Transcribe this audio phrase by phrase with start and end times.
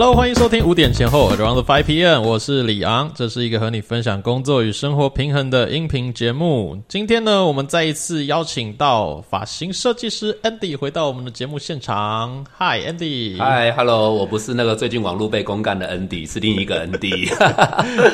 [0.00, 6.80] Hello，欢迎收听五点前后 Around Five PM，我是李昂，这是一个和你分享工作与生活平衡的音频节目。
[6.86, 12.46] 今天呢，我们再一次邀请到发型设计师 Andy 回到我们的节目现场。
[12.60, 13.38] Hi，Andy。
[13.38, 17.28] Hi，Hello，我不是那个最近网络被公干的 Andy，是另一个 Andy。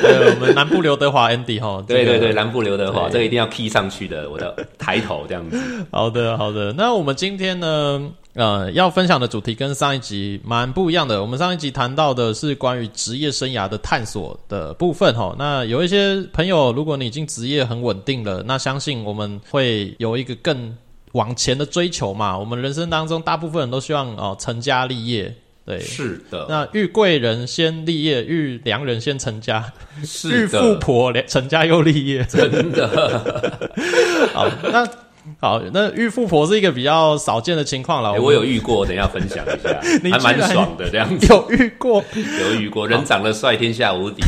[0.01, 1.83] 对，我们南部刘德华 Andy 哈。
[1.87, 5.61] 对对对，南部刘德华，这个一定要 key 上去的，我的抬头这样子。
[5.91, 8.09] 好的好的，那我们今天呢？
[8.35, 11.21] 呃，要分享的主题跟上一集蛮不一样的。
[11.21, 15.33] 我们上一集谈到的是关于职业生涯的探索的部分哈。
[15.39, 20.75] 那有一些朋友，如果你已经职业很稳定了，那相信我们会有一个更
[21.13, 22.37] 往前的追求嘛。
[22.37, 25.33] 我们人生当中，大部分人都希望哦成家立业，
[25.65, 26.45] 对，是的。
[26.49, 29.71] 那遇贵人先立业，遇良人先成家，
[30.03, 33.57] 是遇富婆成家又立业，真的。
[34.35, 34.85] 好，那。
[35.39, 38.13] 好，那遇富婆是一个比较少见的情况了。
[38.13, 39.79] 我有遇过，等一下分享一下，
[40.11, 41.27] 还蛮爽的这样子。
[41.27, 44.23] 有遇过， 有遇过，人长得帅，天下无敌。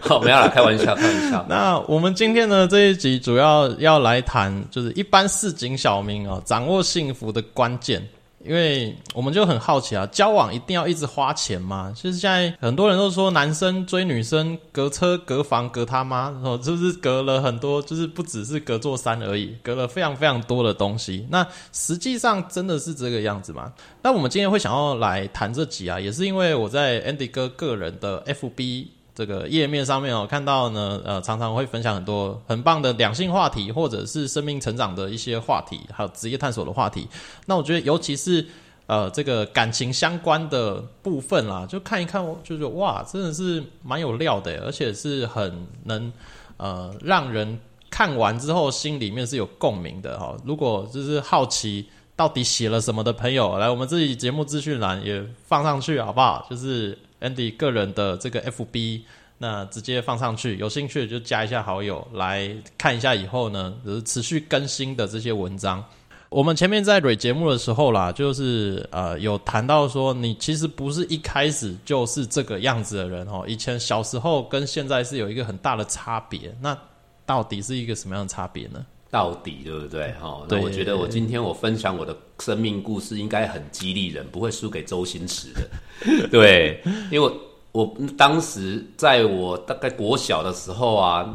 [0.00, 1.44] 好，没有啦，开玩笑，开玩笑。
[1.48, 8.02] 那我们今天呢这一集主要要来谈，就是一般市井小民哦，掌握幸福的关键。
[8.44, 11.92] 因为我们就很好奇啊，交往一定要一直花钱吗？
[11.96, 17.80] 其实现在很多人都说，男生追女生隔车、隔房、隔他妈，然后就是隔了很多？
[17.82, 21.26] 就是不只是隔座山而已，隔了非常非常多的东西。
[21.30, 23.72] 那实际上真的是这个样子吗？
[24.02, 28.86] 那我们今天会想要来谈这集啊，也是因为我在 Andy 哥个人的 FB。
[29.14, 37.06] 这个页面上面哦，看到呢，呃，常常会分享很多很棒的两性话题，或者是生命成长的一些话题，还有职业探索的话题。
[37.46, 38.44] 那我觉得，尤其是
[38.86, 46.12] 呃，这个感情相关的部分啦，就看一看，就是哇，真的是蛮有料的，而且是很能
[46.56, 47.56] 呃让人
[47.90, 50.36] 看完之后心里面是有共鸣的哈。
[50.44, 56.44] 如果就是好奇到底写了什么的朋友，来我们这己节目资讯栏也放上去好不好？
[56.50, 56.98] 就是。
[57.20, 59.02] Andy 个人的这个 FB，
[59.38, 63.14] 那直接放上去，有兴趣就加一下好友来看一下。
[63.14, 65.84] 以后呢，就是持续更新的这些文章。
[66.30, 73.44] 我们前面在蕊节目的时候啦，就是呃有谈到说，你其实不是一开始就是这个样子的人哦。
[73.46, 76.52] 以前小时候跟现在是有一个很大的差别。
[76.60, 76.76] 那
[77.24, 78.84] 到底是一个什么样的差别呢？
[79.14, 80.10] 到底对不对？
[80.20, 86.26] 哈，那我觉得我今天我分享我的生命故事应该很激励人，不会输给周星驰的。
[86.32, 86.82] 对，
[87.12, 87.32] 因为
[87.70, 91.32] 我当时在我大概国小的时候啊，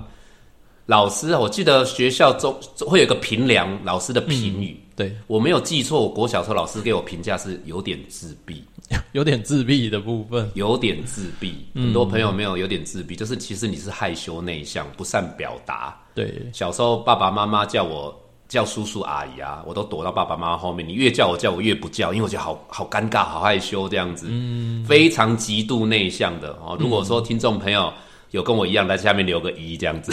[0.87, 2.53] 老师我记得学校中
[2.85, 8.61] 会有一个评量老师的评语，对我没有记错，我国小时候老师给我评价是有点自闭。
[9.13, 11.65] 有点自闭的部分，有点自闭。
[11.73, 15.97] 很多朋友没有有点自闭，就是其实你是害羞内向，不善表达。
[16.13, 18.13] 对，小时候爸爸妈妈叫我
[18.49, 20.85] 叫叔叔阿姨啊，我都躲到爸爸妈妈后面。
[20.85, 24.27] 你越叫我叫我越不叫，因为我觉得好好尴尬，好害羞这样子。
[24.29, 26.75] 嗯，非常极度内向的哦。
[26.77, 27.93] 如果说听众朋友。
[28.31, 30.11] 有跟我一样在下面留个一这样子，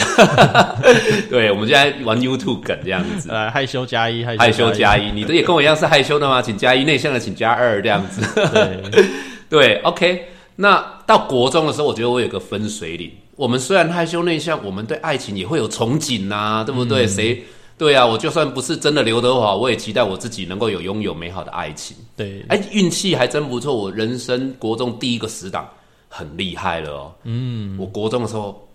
[1.29, 6.41] 对，我们现在玩 YouTube 梗这样子，呃，害羞加一，害羞加一，你的也跟我一样是害羞的吗？
[6.41, 9.05] 请加一，内向的请加二这样子，对，
[9.49, 10.27] 对，OK。
[10.55, 13.11] 那到国中的时候，我觉得我有个分水岭。
[13.35, 17.05] 我们虽然害羞内向，我们对爱情也会有憧憬呐，对不对？
[17.05, 17.39] 谁？
[17.77, 21.95] 对啊，我就算不是真的刘德华，我也期待我自己能够有拥有美好的爱情。
[22.15, 25.69] 对，哎，运气还真不错，我人生国中第一个死党。
[26.09, 27.13] 很厉害了哦。
[27.23, 28.67] 嗯，我国中的时候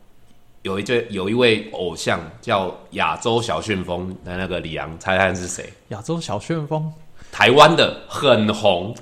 [0.62, 5.72] 有一对有一位偶像叫亚洲小旋风的那个李阳，猜猜是谁？
[5.88, 6.92] 亚洲小旋风，
[7.32, 8.94] 台湾的很红，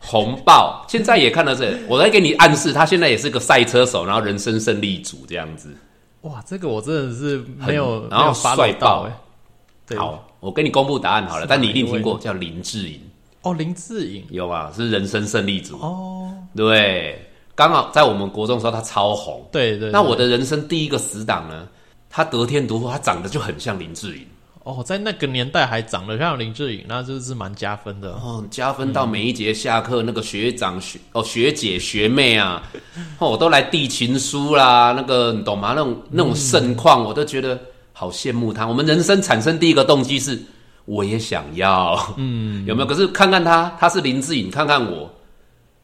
[0.00, 0.84] 红爆。
[0.88, 5.74] 现在也看到这，我在给你暗示，他现在也是个赛车手，然后人生胜利组这样子。
[6.22, 9.96] 哇，这个我真的是没有，然后帅爆哎。
[9.96, 13.00] 好，我给你公布答案好了，但你一定听过叫林志颖。
[13.42, 17.26] 哦，林志颖有啊，是人生胜利组哦，对。
[17.60, 19.46] 刚好在我们国中的时候，他超红。
[19.52, 19.90] 对对。
[19.90, 21.68] 那我的人生第一个死党呢？
[22.08, 24.26] 他得天独厚，他长得就很像林志颖。
[24.62, 28.12] 哦，在那个年代还长得像林志颖，那就是蛮加分的。
[28.12, 32.62] 哦，加分到每一节下课，那个学长学哦学姐学妹啊，
[33.20, 34.94] 哦都来递情书啦。
[34.96, 35.74] 那个你懂吗？
[35.76, 37.60] 那种那种盛况，我都觉得
[37.92, 38.66] 好羡慕他。
[38.66, 40.42] 我们人生产生第一个动机是，
[40.86, 42.14] 我也想要。
[42.16, 42.88] 嗯，有没有？
[42.88, 45.10] 可是看看他，他是林志颖，看看我，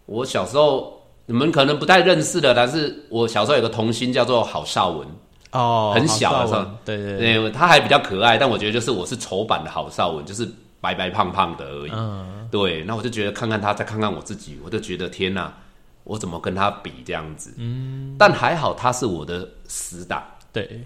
[0.06, 0.95] 我小时候。
[1.26, 5.06] 你们可能不太认识的，但是我小时候有个童星叫做郝邵文
[5.50, 10.48] 哦，很小的时候，对对对，他还比较可爱，但我觉得就是我是丑版的郝邵文，就是
[10.80, 11.90] 白白胖胖的而已。
[11.92, 15.52] 嗯，对，那我就觉得看看他，再看看我自己，我就觉得天哪，
[16.04, 17.54] 我怎么跟他比这样子？
[17.58, 20.80] 嗯，但还好他是我的死党，对，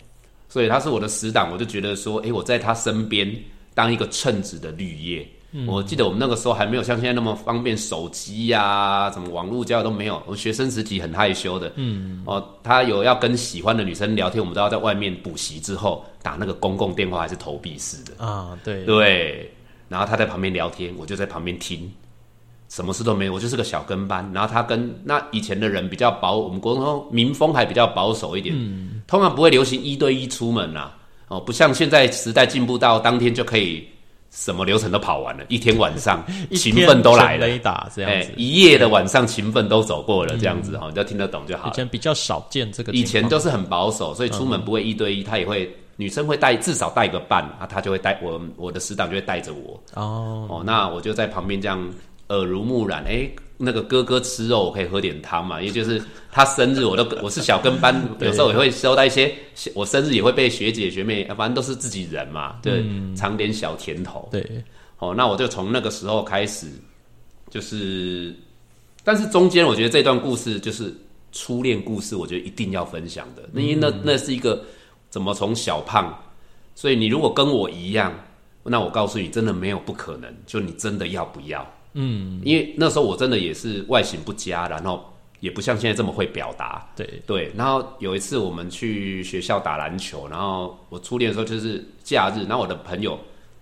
[0.49, 3.31] 所以他是我的死党，我就觉得说，哎，我在他身边
[3.75, 5.29] 当一个称职的绿叶。
[5.67, 10.23] 我记得我们那个时候还没有像现在那么方便，手机呀、什么网络交友都没有。
[10.27, 19.53] 我学生时期很害羞的，嗯，哦，他有要跟喜欢的女生聊天，我们都要在外面补习之后打那个公共电话，还是投币式的，啊，对，对。
[19.89, 21.91] 然后他在旁边聊天，我就在旁边听，
[22.69, 24.31] 什么事都没有，我就是个小跟班。
[24.33, 30.93] 然后他跟那以前的人比较保，我们国中民风还比较保守一点，嗯，通常不会流行一对一出门呐，
[31.27, 33.85] 哦，不像现在时代进步到当天就可以。
[34.31, 36.25] 什么流程都跑完了，一天晚上
[36.55, 37.47] 勤奋都来了，
[37.95, 41.69] 这样子，一夜的晚上勤奋都走过了，这样子哈，你就听得懂就好。
[41.69, 49.81] 以前比较少见这个，以前都是很保守，所以出门不会一对一，他也会女生会带至少带个伴啊，他就会带我我的死党就会带着我。
[49.95, 50.47] 哦。
[50.49, 51.85] 哦，那我就在旁边这样
[52.29, 53.29] 耳濡目染，哎。
[53.63, 55.61] 那个哥哥吃肉，我可以喝点汤嘛？
[55.61, 56.03] 也就是
[56.33, 59.35] 他生日，我都 我是小跟班，有时候也会收到一些，
[59.75, 62.83] 我生日也会被学姐学妹，反正都是自己人嘛，对，
[63.15, 64.27] 尝点小甜头。
[64.33, 64.43] 对，
[64.99, 66.69] 哦，那我就从那个时候开始，
[67.51, 68.35] 就是，
[69.05, 70.95] 但是中间我觉得这段故事就是
[71.31, 74.65] 初恋故事，我觉得一定要分享的，因为那那是一个
[75.11, 76.19] 怎么从小胖，
[76.75, 78.11] 所以你如果跟我一样，
[78.65, 81.71] 那我告诉你，真的没有不可能，就你真的要不要？
[81.93, 85.05] 嗯，因为那时候我真的也是外形不佳，然后
[85.41, 86.89] 也不像现在这么会表达。
[86.97, 87.23] 对。
[87.27, 93.19] 对，然后有一次我们去学校打篮球，然后我初恋的时候就是假日，然后我的朋友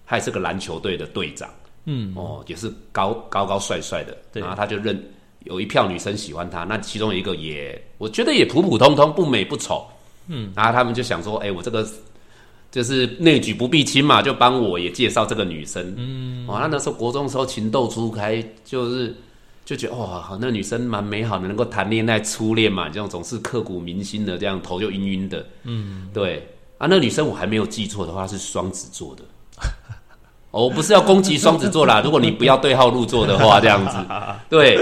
[0.07, 1.49] 他也是个篮球队的队长，
[1.85, 5.03] 嗯，哦，也是高高高帅帅的，然后他就认
[5.45, 9.87] 有一票女生喜欢他，那其中一个也我觉得也普普通通，不美不丑，
[10.27, 11.87] 嗯，然后他们就想说，哎，我这个。
[12.71, 15.95] 就是内举不避亲嘛，就帮我也介绍这个女生。
[15.97, 19.17] 嗯，哇，那那时候国中的时候情窦初开，就是
[19.65, 25.47] 就觉得哇，那女生蛮美好的，能够谈恋爱初恋嘛，这样总是刻骨铭心的，这样头就晕晕的。
[25.65, 29.23] 嗯，对啊，那女生我还没有记错的话是双子座的。
[30.51, 33.97] 我不是要攻击双子座啦， 如果你不要对号入座的话，这样子。
[34.51, 34.77] 对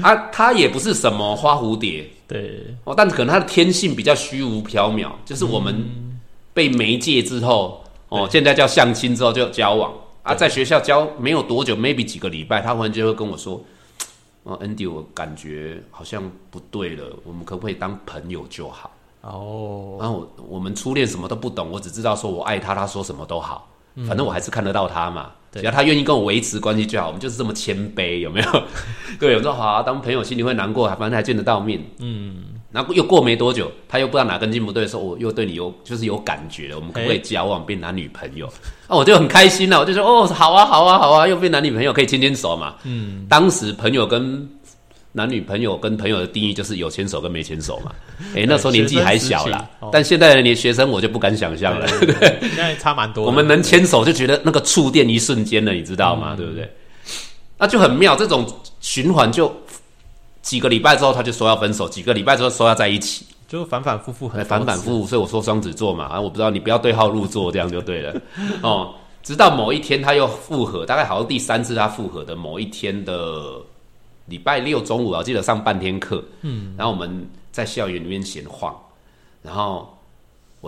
[0.00, 2.08] 啊，她也不是什么花蝴蝶。
[2.26, 6.07] 对哦，但可能她的天性比较虚无缥缈，就是我们。
[6.58, 9.92] 被媒介之后，哦，现在叫相亲之后就交往
[10.24, 13.62] 啊，在学校交没有多久，maybe 几个礼拜，他忽然就会跟我说
[14.42, 16.20] ：“哦，Andy，我感觉好像
[16.50, 18.90] 不对了，我们可不可以当朋友就好？”
[19.22, 23.68] 哦，然后我我们初恋什么都不懂，我只知道说我爱他，他说什么都好，
[24.08, 28.62] 反正我还是看得到他嘛，只要他愿意跟我维持关系就好，我们就是这么谦卑，有没有？
[29.20, 32.57] 对，我说好，啊当朋友心里会难过，反正还见得到面，嗯。
[32.70, 38.46] 然后又过没多久，他又不知道哪根筋不对的时候，我又对你有就是有感觉了，我们可不可以交往变男女朋友？
[38.86, 42.74] 啊， 我就很开心了，我就说哦，好啊，好啊，好啊，又变男女朋友，可以牵牵手嘛。
[42.84, 44.46] 嗯，当时朋友跟
[45.12, 47.90] 男女朋友跟朋友的定义就是有牵手跟没牵手嘛。
[48.36, 51.86] 哎，那时候年纪还小啦，但现在的年学生我就不敢想象了。
[52.00, 53.24] 对， 现在差蛮多。
[53.24, 56.34] 我们能牵手就觉得那个触电一瞬间了，你知道吗？
[56.36, 56.70] 对不对？
[57.56, 58.46] 那就很妙，这种
[58.80, 59.50] 循环就。
[60.48, 65.06] 几个礼拜之后，他就说要分手；几个礼拜之后说要在一起，就反反复复，很反反复复。
[65.06, 68.18] 所以我说双子座嘛，啊，我不知道你不要对号入座，这样就对了
[68.64, 68.94] 哦。
[69.22, 73.60] 直到某一天他又复合，大概好像第三次他复合的某一天的
[74.24, 78.74] 礼拜六中午，我记得上半天课，嗯，然后我们在校园里面闲晃，
[79.42, 79.97] 然后。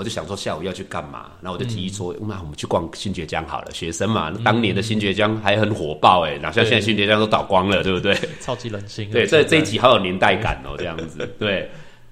[0.00, 3.70] 我就想说下午要去干嘛，然后我就提议说，那我们去逛新觉江好了。
[3.70, 8.16] 学生嘛，当年的新觉江还很火爆哎，哪像现在新觉江都倒光了，对不对？
[8.40, 9.10] 超级冷清。
[9.10, 11.28] 对，这这一集好有年代感哦，这样子。
[11.38, 11.70] 对，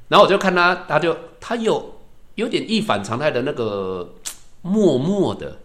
[0.08, 1.98] 然后我就看他，他就他有
[2.34, 4.06] 有点一反常态的那个
[4.60, 5.56] 默默的，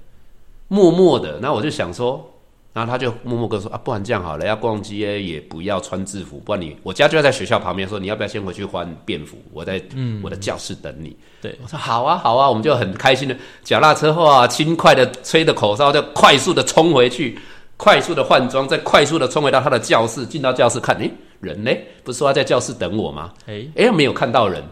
[0.69, 1.41] 默默的。
[1.41, 2.32] 然后我就想说。
[2.73, 9.37] 然后他就默默跟说啊，不然这样好了，要逛街也不要穿制服，不然你我家就在学校旁边，说你要不要先回去换便服？
[9.53, 9.79] 我在
[10.23, 11.15] 我的教室等你。
[11.39, 17.37] 对，我说好啊，好啊，我们就很开心的脚踏车啊，轻快的吹着口哨，就快速的冲回去，
[17.77, 21.11] 快速的换装，再快速的冲回到他的教室，进到教室看，诶，
[21.41, 21.71] 人呢？
[22.03, 23.31] 不是说他在教室等我吗？
[23.45, 24.63] 哎哎，没有看到人，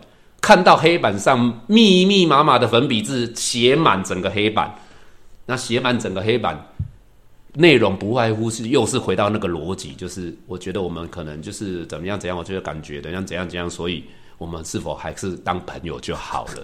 [0.42, 4.74] 看到黑板上密密麻麻的粉笔字写满整个黑板，
[5.46, 6.60] 那写满整个黑板。
[7.54, 14.04] 内容不外乎是又是回到那个逻辑，就是我觉得我们可能就是怎么样怎样，我觉得感觉怎样怎样怎样，所以
[14.38, 16.64] 我们是否还是当朋友就好了。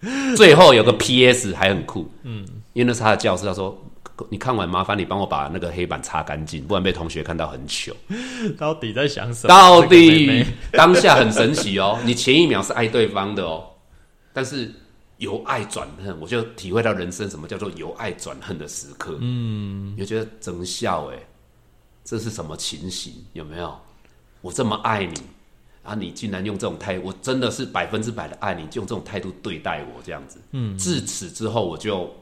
[0.36, 1.54] 最后有个 P.S.
[1.54, 3.80] 还很酷，嗯，因为那是他的教室，他说
[4.28, 7.94] 你看完麻烦你帮我把那个黑板擦干净，不然被同学看到很糗。
[8.58, 9.48] 到底在想什么？
[9.48, 13.64] 到底当下很神奇哦，你前一秒是爱对方的哦，
[14.32, 14.70] 但是。
[15.24, 19.18] 由爱转恨，我就体会到人生什么叫做由爱转恨的时刻。
[19.20, 21.18] 嗯，就觉得真笑哎，
[22.04, 23.12] 这是什么情形？
[23.32, 23.76] 有没有？
[24.40, 25.14] 我这么爱你，
[25.82, 30.38] 啊，你竟然用这种态，我真的是百分之百的爱你，就用这种态度对待我，这样子。
[30.52, 32.14] 嗯，自此之后，我就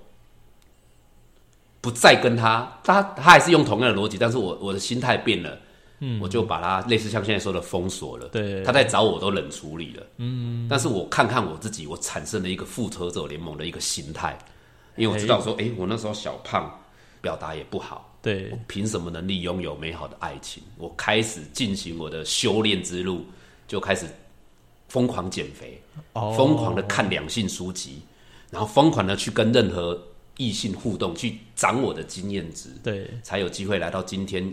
[1.81, 5.59] 不再跟他，他他还是用同样的逻辑，但是我我的心态变了，
[6.05, 8.61] 嗯，我就把它类似像现在说的封锁了，对。
[8.65, 14.37] 他在找我都冷处理了，嗯，但是我看看我自己，我产生了一个复仇者联盟的一个心态，
[14.97, 16.69] 因为我知道说，哎、我那时候小胖
[17.21, 18.51] 表达也不好，对。
[18.51, 20.61] 我凭什么能力拥有美好的爱情？
[20.77, 23.25] 我开始进行我的修炼之路，
[23.69, 24.05] 就开始
[24.89, 25.81] 疯狂减肥，
[26.15, 26.35] 哦。
[26.37, 28.03] 疯狂的看两性书籍，
[28.51, 29.97] 然后疯狂的去跟任何
[30.37, 33.09] 异性互动，去涨我的经验值，对。
[33.23, 34.53] 才有机会来到今天。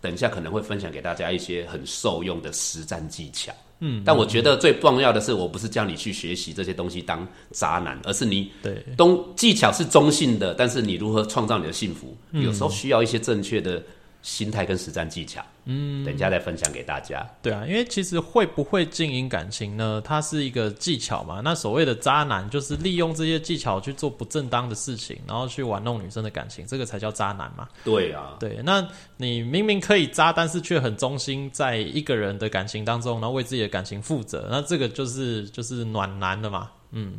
[0.00, 3.52] 等一下可能会分享给大家一些很受用的实战技巧。
[3.80, 13.80] 嗯，但我觉得最重要的是，我不是叫你去学习这些东西当渣男，而是你对东技巧是中性的，但是你如何创造你的幸福，有时候需要一些正确的
[14.22, 15.40] 心态跟实战技巧。
[15.70, 17.24] 嗯，等一下再分享给大家。
[17.42, 20.00] 对啊，因为其实会不会经营感情呢？
[20.02, 21.42] 它是一个技巧嘛。
[21.44, 27.68] 那所谓的渣男，就是利用这些技巧去做不正当的事情，然后去玩弄女生的感情，这个才叫渣男嘛。
[27.84, 36.70] 对啊，对，那你明明可以渣，但是却很忠心在一个人的感情当中，然后为自己的感情负责，那这个就是就是暖男了嘛。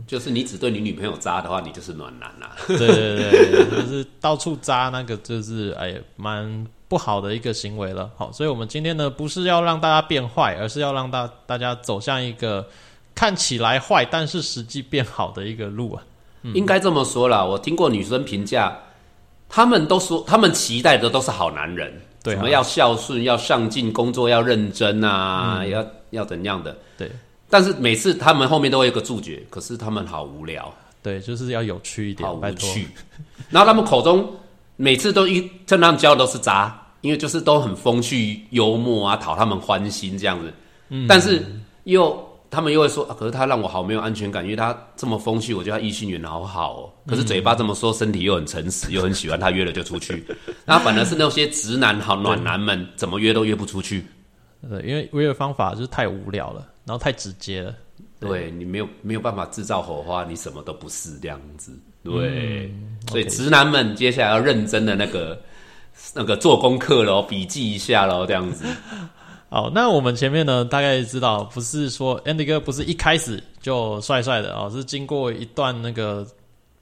[0.08, 8.10] 就是你只对你女朋友渣的话，你就是暖男啦、对对对，对就是到处渣，那个就是哎蛮不好的一个行为了。
[8.18, 12.68] 好，所以我们今天呢，不是要让大家变坏，而是要让大大家走向一个
[13.14, 16.04] 看起来坏，但是实际变好的一个路啊。
[16.56, 18.76] 应该这么说啦，我听过女生评价，
[19.48, 22.38] 他们都说他们期待的都是好男人，对啊。
[22.38, 25.70] 什么要孝顺、要上进、工作要认真啊，嗯。
[25.70, 26.76] 要要怎样的。
[26.98, 27.12] 对
[27.50, 32.70] 但是每次他们后面都会有个注解，可是他们好无聊，对，就是要有趣一点好，无拜托。
[32.70, 32.88] 趣。
[33.50, 34.30] 然后他们口中
[34.76, 40.54] 每次都一跟他们交的都是渣，因为就是都很风趣幽默啊，讨他们欢心这样子。
[40.90, 41.46] 嗯但是
[41.84, 46.90] 又他们又会说、啊，可是他让我好没有安全感，因为他这么风趣，我觉得他异性缘好好哦。
[47.08, 50.26] 可是嘴巴这么说，身体又很诚实，又很喜欢他，约了就出去。
[50.66, 54.04] 那反而是那些直男好暖男们，怎么约都约不出去。
[54.68, 57.76] 呃，因为唯有方法就是太无聊了，然后太直接了。
[58.20, 61.72] 对你没有没有办法制造火花，你什么都不是这样子。
[62.04, 62.74] 对，
[63.08, 65.40] 所以直男们接下来要认真的那个
[66.16, 68.66] 那个做功课喽，笔记一下喽，这样子。
[69.52, 76.26] 好，那我们前面呢，大概知道，不是说 Andy 哥不是一开始就帅帅的哦，是经过一段那个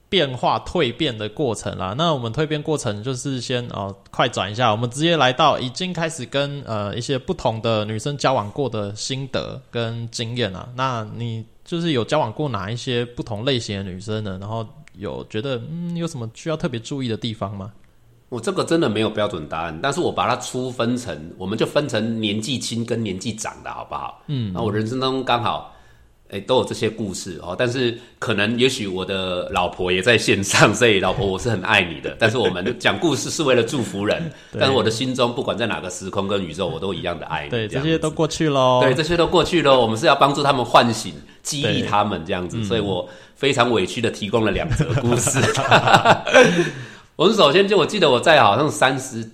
[0.08, 1.94] 变化蜕变的过程啦。
[1.96, 10.68] 那我们蜕变过程就是先哦快转一下，我们直接来到已经开始跟呃一些不同的女生交往过的心得跟经验啊。
[10.74, 14.38] 那你就是有交往过哪一些不同类型的女生呢？
[14.40, 17.72] 然后有觉得嗯有什么需要特别注意的地方吗？
[18.30, 24.22] 我这个真的没有标准答案，但是我把它粗分成，我们就分成年纪轻跟年纪长的好不好？
[24.26, 25.74] 嗯，那我人生当中刚好，
[26.30, 27.54] 哎、都有这些故事哦。
[27.58, 32.16] 但是可能也许我的老婆也在线上， 所以老婆我是很爱你的。
[32.18, 37.50] 但是我们讲故事是为了祝福人， 但是我的心中不管在哪个时空跟宇宙，我都一样的爱你。
[37.50, 38.80] 对，这些都过去喽。
[38.82, 45.40] 对，这些都过去喽，我们是要帮助他们唤醒、激励他们这样子，所以我非常委屈的提供了两则故事。
[47.16, 49.28] 我们首先就我记得我在好像三十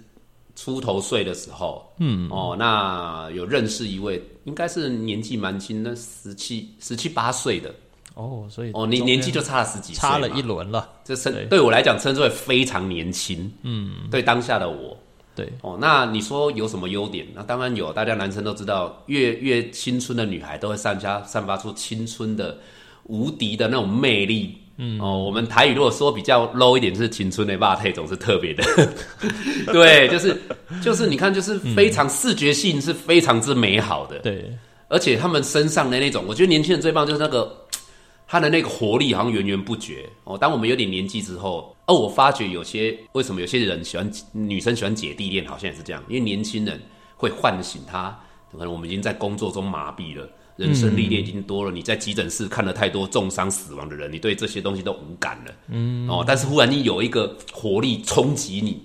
[0.57, 7.75] 出头岁的时候，嗯，哦，那有认识一位，应该是年纪蛮轻的，十七、十七八岁的，
[8.15, 10.89] 哦，所以哦，你年纪就差了十几岁，差了一轮了。
[11.05, 11.45] 这称对。
[11.47, 14.97] 对我来讲称之为非常年轻，嗯，对当下的我，
[15.35, 17.27] 对，哦，那你说有什么优点？
[17.35, 22.57] 那当然有，大家男生都知道，越越青春的女孩都会散发散发出青春的
[23.05, 24.57] 无敌的那种魅力。
[24.77, 28.65] 嗯，哦，我们台语如果说比较 low 一点，就是青春的霸配总是特别的，
[29.73, 30.37] 对，就是
[30.83, 34.51] 就是你看，就是非常视觉性是非常之美好的，对，
[34.89, 37.57] 而且他们身上的那种，我觉得年轻人最棒就是那个
[38.27, 40.09] 他的那个活力好像源源不绝。
[40.25, 40.37] 哦。
[40.37, 46.81] 当我们有点年纪之后，哦，我发觉有些为什么有些人喜欢女生喜欢姐弟恋，好像也是这样，因为年轻人
[47.17, 48.19] 会唤醒他，
[48.51, 50.29] 可能我们已经在工作中麻痹了。
[50.57, 55.53] 人生历练已经多了，你在急诊室看了太多重伤死亡的人，你对这些东西都无感了。
[55.69, 58.81] 嗯，哦，但是忽然你有一个活力冲击你，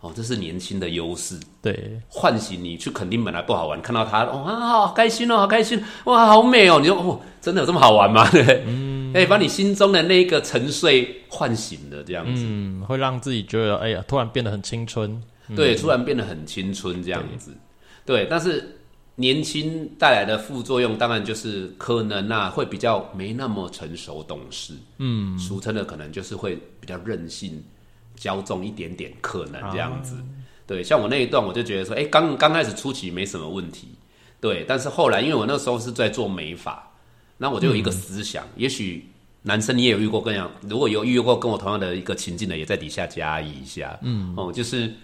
[0.00, 1.38] 哦，这是年轻的优势。
[1.62, 6.78] 对，唤醒你去肯定本来不好玩，看到他哦啊，好开心哦，好开心，哇，好美哦！
[6.80, 8.28] 你说哦，真的有这么好玩吗？
[8.32, 8.64] 对？
[8.66, 15.22] 嗯，哎，把你心中的那个沉睡唤醒了，这样子，嗯，会让自己觉得，哎呀，突然变得很青春。
[15.56, 17.56] 对，突然变得很青春这样子，
[18.04, 18.77] 对，但是
[19.20, 27.60] 年轻带来的副作用，当然就是可能啊，会比较没那么成熟懂事，嗯，俗称的可能就是会比较任性、
[28.16, 30.14] 骄纵一点点，可能这样子。
[30.68, 33.88] 对，像我那一段，我就觉得说，哎、刚刚开始初期没什么问题，
[34.40, 36.88] 对，但是后来因为我那时候是在做美发，
[37.36, 39.04] 那我就有一个思想，也许
[39.42, 43.98] 男生你也有遇过跟样，如果有遇过跟我同样的一个情境的，也在底下加一一下。
[44.02, 44.94] 嗯，哦，就是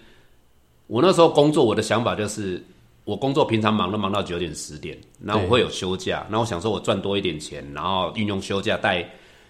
[0.87, 2.63] 我那时候工作，我的想法就是，
[3.05, 9.07] 我工作平常忙都忙到九点十点，然后我会有休假，然后我想说我赚多一点钱，然后运用休假带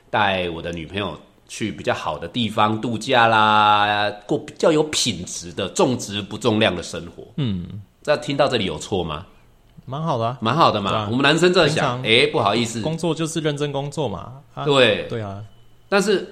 [0.09, 7.25] 带我的女朋友去比较好的地方度假啦，过比较有品质的重质不重量的生活。
[7.37, 9.25] 嗯，这听到这里有错吗？
[9.85, 10.37] 蛮好的啊。
[10.41, 10.91] 蛮好的嘛。
[10.91, 14.41] 啊我们男生这样想，平哎、不好意思，工作就是认真工作嘛。
[14.53, 15.41] 啊、对，对啊，
[15.87, 16.27] 但是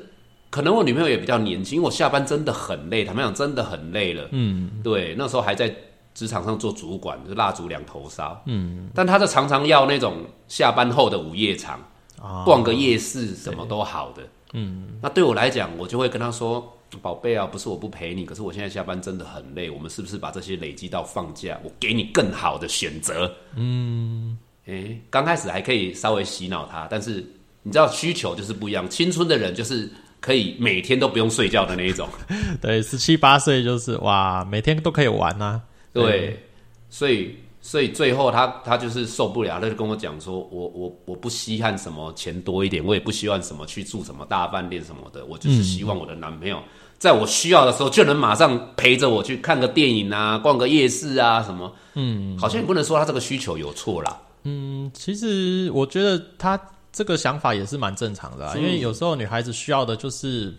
[0.49, 4.27] 可能我女朋友也比较年轻，因为我下班真的很累，坦白讲真的很累了。
[4.31, 5.73] 嗯，对，那时候还在
[6.13, 8.41] 职场上做主管，就蜡烛两头烧。
[8.45, 11.79] 嗯，但他就常常要那种下班后的午夜场，
[12.21, 14.23] 啊，逛个夜市，什么都好的。
[14.53, 16.67] 嗯，那对我来讲，我就会跟他说。
[17.01, 19.67] 宝贝啊，不是我不陪你，可是我现在下班真的很累。
[19.67, 21.59] 我们是不是把这些累积到放假？
[21.63, 23.33] 我给你更好的选择。
[23.55, 27.25] 嗯，诶、刚开始还可以稍微洗脑他，但是
[27.63, 28.87] 你知道需求就是不一样。
[28.87, 29.89] 青春的人就是
[30.21, 32.07] 可以每天都不用睡觉的那一种，
[32.61, 35.59] 对，十七八岁就是哇，每天都可以玩啊。
[35.93, 36.43] 对，
[36.89, 46.61] 所以所以最后他他就是受不了，他就跟我讲说，我我我不稀罕什么钱多一点，我也不希望什么去住什么大饭店什么的，我就是希望我的男朋友
[46.97, 56.59] 在我需要的时候就能马上陪着我去看个电影啊，逛个夜市啊什么，嗯，好像也不能说他这个需求有错啦，嗯，其实我觉得他
[56.91, 60.53] 这个想法也是蛮正常的、啊，因为有时候女孩子需要的就是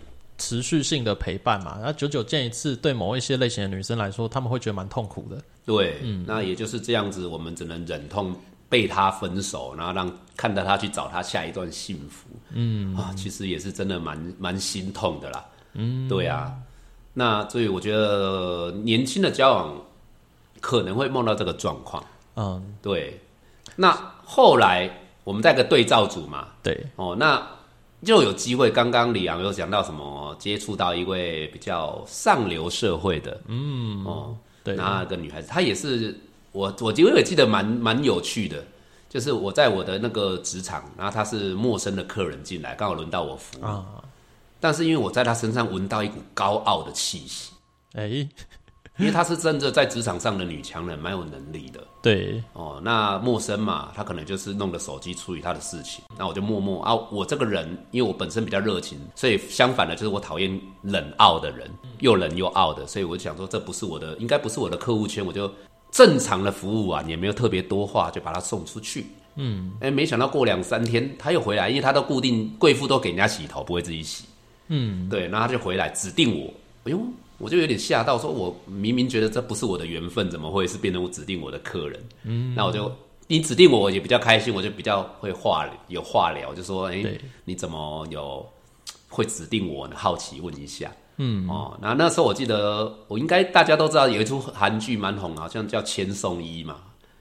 [0.44, 1.78] 持续性的陪伴嘛。
[1.82, 5.40] 那久久见一次，对某一些类型的女生来说，她们会觉得蛮痛苦的。
[5.64, 8.36] 对，嗯那也就是这样子，我们只能忍痛
[8.68, 12.28] 被他分手，然后让看到他去找他下一段幸福。
[12.50, 15.42] 嗯啊，其实也是真的蛮蛮心痛的啦。
[15.72, 16.54] 嗯，对啊。
[17.14, 19.80] 那所以我觉得年轻的交往
[20.60, 22.04] 可能会梦到这个状况。
[22.36, 23.18] 嗯，对，
[23.76, 24.90] 那后来
[25.24, 27.40] 我们带个对照组嘛，对，哦，那
[28.04, 28.70] 就有机会。
[28.70, 34.76] 刚刚李昂有讲到什么，接触到一位比较上流社会的，嗯，哦，对。
[34.76, 36.16] 那个女孩子，她也是
[36.52, 38.64] 我，我记我也记得蛮蛮有趣的，
[39.08, 43.84] 就是我在我的那个职场，然后她是陌生的客人进来，刚好轮到我服务，啊，
[44.60, 47.52] 但是因为我在她身上闻到一股高傲的气息，
[47.94, 48.28] 哎、
[48.96, 51.80] 因为她是真的在职场上的女强人，蛮有能力的。
[52.00, 61.68] 对，哦，那陌生嘛，她可能就是弄个手机处理她的事情，那我就默默啊，我这个人因为我本身比较热情，所以相反的就是我讨厌冷傲的人，
[62.00, 65.50] 又冷又傲的，所以我就想说这不是我的，应该不是我的客户圈，我就
[65.90, 69.06] 正常的服务啊，也没有特别多话，就把他送出去。
[69.36, 74.24] 嗯，哎，没想到过两三天他又回来，因为他都固定贵妇都给人家洗头，不会自己洗。
[74.68, 76.46] 嗯，对，然后他就回来指定我，
[76.84, 77.00] 哎呦，
[77.38, 82.00] 我就有点吓到，说我明明觉得这不是我的缘分，怎么会是变成我指定我的客人？
[82.24, 82.90] 嗯，那我就
[83.26, 88.46] 你指定我，我也比较开心，我就比较会话有话聊，就说，哎、对你怎么有
[89.08, 89.94] 会指定我呢？
[89.96, 90.92] 好奇问一下。
[91.16, 96.76] 嗯哦，那那时候我记得，我应该大家都知道有一出韩剧蛮红，好像叫《千颂伊》嘛。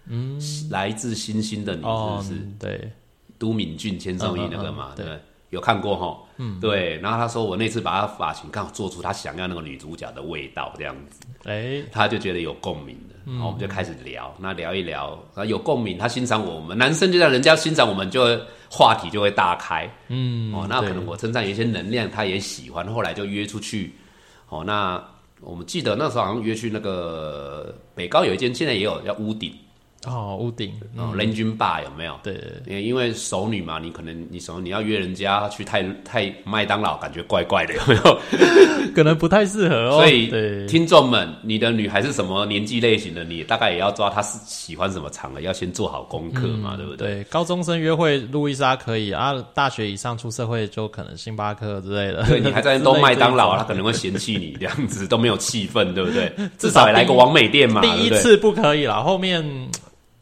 [0.08, 2.92] 嗯，来自星星的你是哦不是？，对，
[3.38, 5.22] 都敏俊、千颂伊那个嘛，嗯嗯嗯对对不对，
[5.54, 6.98] 有看过哈，嗯，对。
[6.98, 13.36] 然后他说我那次把他发型刚好做出他想要那个女主角的味道，这样子，哎、他就觉得有共鸣的，嗯。
[13.36, 23.94] 然后我们就开始聊，那聊一聊，然后有共鸣，他欣赏我们，男生就让人家欣赏我们，就会话题就会大开，嗯，哦，那可能我身上有一些能量，他也喜欢，后来就约出去，
[24.50, 25.02] 哦，那
[25.42, 29.54] 我们记得那时候好像约去那个北高有一间，现在也有叫屋顶，
[30.06, 32.20] 哦，屋顶，哦，人均霸有没有？
[32.24, 38.20] 对对对，因为熟女嘛，你可能你熟你要约人家去太太麦当劳，感觉怪怪的，有没有？
[38.94, 40.02] 可能不太适合哦。
[40.02, 47.16] 所以对，听众们，你的女孩是什么年纪类型的，你大概也要抓她是喜欢什么场合，要先做好功课嘛，对不对？
[47.16, 52.24] 对，高中生约会路易莎可以啊，大学以上出社会就可能星巴克之类的。
[52.26, 56.32] 对你还在那 东麦当劳，之类他可能会嫌弃你这样子，都没有气氛，对不对？
[56.60, 58.04] 至少也来个王美店嘛，第？
[58.04, 59.42] 一次不可以啦，后面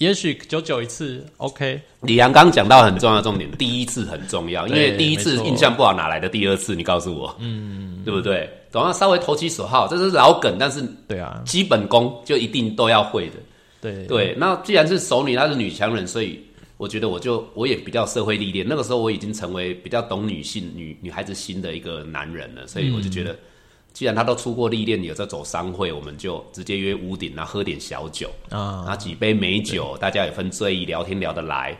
[0.01, 1.79] 也许久久一次，OK。
[2.01, 6.75] 李阳刚讲到很重要的重点，第一次很重要，因为第一次印象不好，哪来的第二次？
[6.75, 8.49] 你告诉我，嗯，对不对？
[8.71, 13.35] 总要稍微投其所好，这是老梗，但是对啊，基本功就一定都要会的。
[13.79, 16.43] 对对，那既然是熟女，她是女强人，所以
[16.77, 18.65] 我觉得我就我也比较社会历练。
[18.67, 23.37] 那个时候我已经成为比较懂女性女女孩子心的一个男人了，所以我就觉得，
[23.93, 31.77] 既然他都出过历练，有在走商会，我们就直接约屋顶，然后喝点小酒，啊，拿几杯美酒，大家也分醉意，聊天聊得来，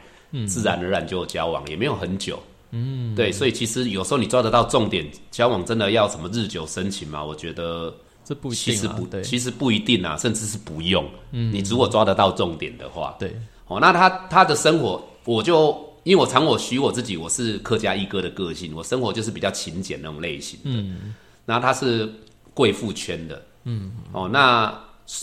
[0.48, 2.38] 自然而然就有交往，也没有很久。
[2.72, 7.24] 嗯，对，所以其实有时候你抓得到重点，交往真的要什么日久生情吗？
[7.24, 7.94] 我觉得
[8.24, 11.06] 这不一其实不，，定其实不一定啊，甚至是不用。
[11.32, 13.36] 嗯，你如果抓得到重点的话，对，
[13.68, 20.58] 哦，那他他的生活，我就因为我常我许我自己，我是客家一哥的个性，我生活就是比较勤俭那种类型。
[20.64, 21.14] 嗯，
[21.52, 22.10] 然后他是
[22.54, 24.74] 贵妇圈的，嗯，哦，那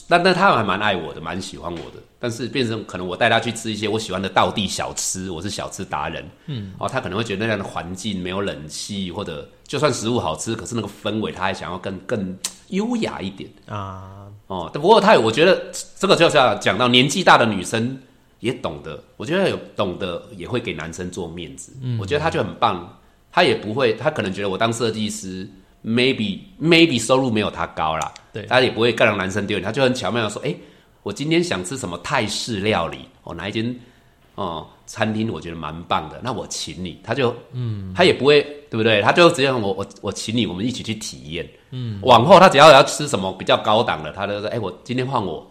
[0.06, 2.02] 但但他还蛮爱我的，蛮喜欢我的。
[2.20, 12.36] 但是变成可能我带他去吃一些我喜欢的道地小吃，我是小吃达人，嗯，哦，他可能会觉得那样的环境没有冷气，或者就算食物好吃，可是那个氛围他还想要更更
[12.68, 14.26] 优雅一点啊。
[14.48, 17.98] 哦，不过他我觉得这个就是要讲到年纪大的女生
[18.40, 22.98] 也懂得，我觉得有懂得也会给男生做面子，嗯，我觉得他就很棒，
[23.30, 25.48] 他也不会，他可能觉得我当设计师
[25.88, 30.54] ，maybe maybe 收入没有他高啦，对，他也不会干让男生丢脸，他就很巧妙的说，哎。
[31.04, 32.98] 我今天想吃什么泰式料理？
[33.22, 33.74] 哦，哪一间
[34.34, 39.00] 哦餐厅我觉得蛮棒的，那我请你，他就嗯，他也不会对不对？
[39.00, 41.48] 他就直接我我我请你，我们一起去体验。
[41.70, 45.50] 嗯，往后他只要要吃什么比较高档的，他就说：“哎，我今天换我，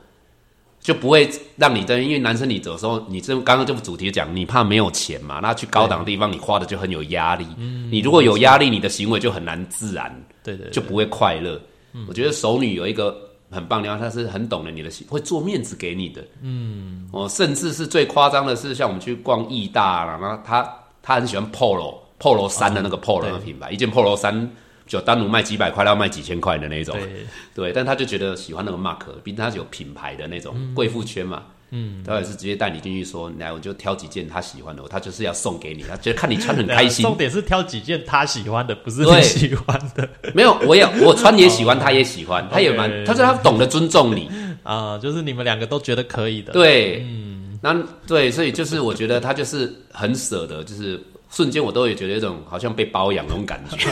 [0.87, 7.45] 就不会让你在，因为男生你有时候你这刚刚这部主题讲，你怕没有钱嘛，那去高档的地方你花的就很有压力。
[7.57, 10.09] 嗯，你如果有压力，你的行为就很难自然，
[10.41, 11.61] 对对，就不会快乐。
[12.07, 13.23] 我觉得熟女有一个。
[13.49, 16.21] 很棒，然后她是很懂得你的心，会做面子给你的。
[16.41, 20.69] 嗯，哦，甚至是最夸张的是，像我们去逛义大，然后她
[21.01, 24.51] 她很喜欢 Polo Polo 衫的那个 Polo 的品牌，一件 Polo 衫
[24.87, 26.97] 就单独卖几百块，要卖几千块的那种。
[26.97, 31.43] 对，对，但他就觉得喜欢那个 Mark，毕竟他是有品牌的那种贵妇圈嘛。
[31.69, 37.03] 嗯，他也是直接带你进去说，来我就挑几件他喜欢的，他就是要送给你，他觉得看你穿很开心。
[37.05, 40.07] 重点是挑几件他喜欢的，不是你喜欢的。
[40.33, 44.31] 没有，我也我穿也喜欢，他也喜欢， 他也蛮，他说他懂得尊重你
[44.63, 46.53] 啊，就是你们两个都觉得可以的。
[46.53, 47.75] 对，嗯，那
[48.07, 50.97] 对，所以就是我觉得他就是很舍得，就是
[51.29, 53.89] 瞬间我都会觉得一种好像被包养那种感觉。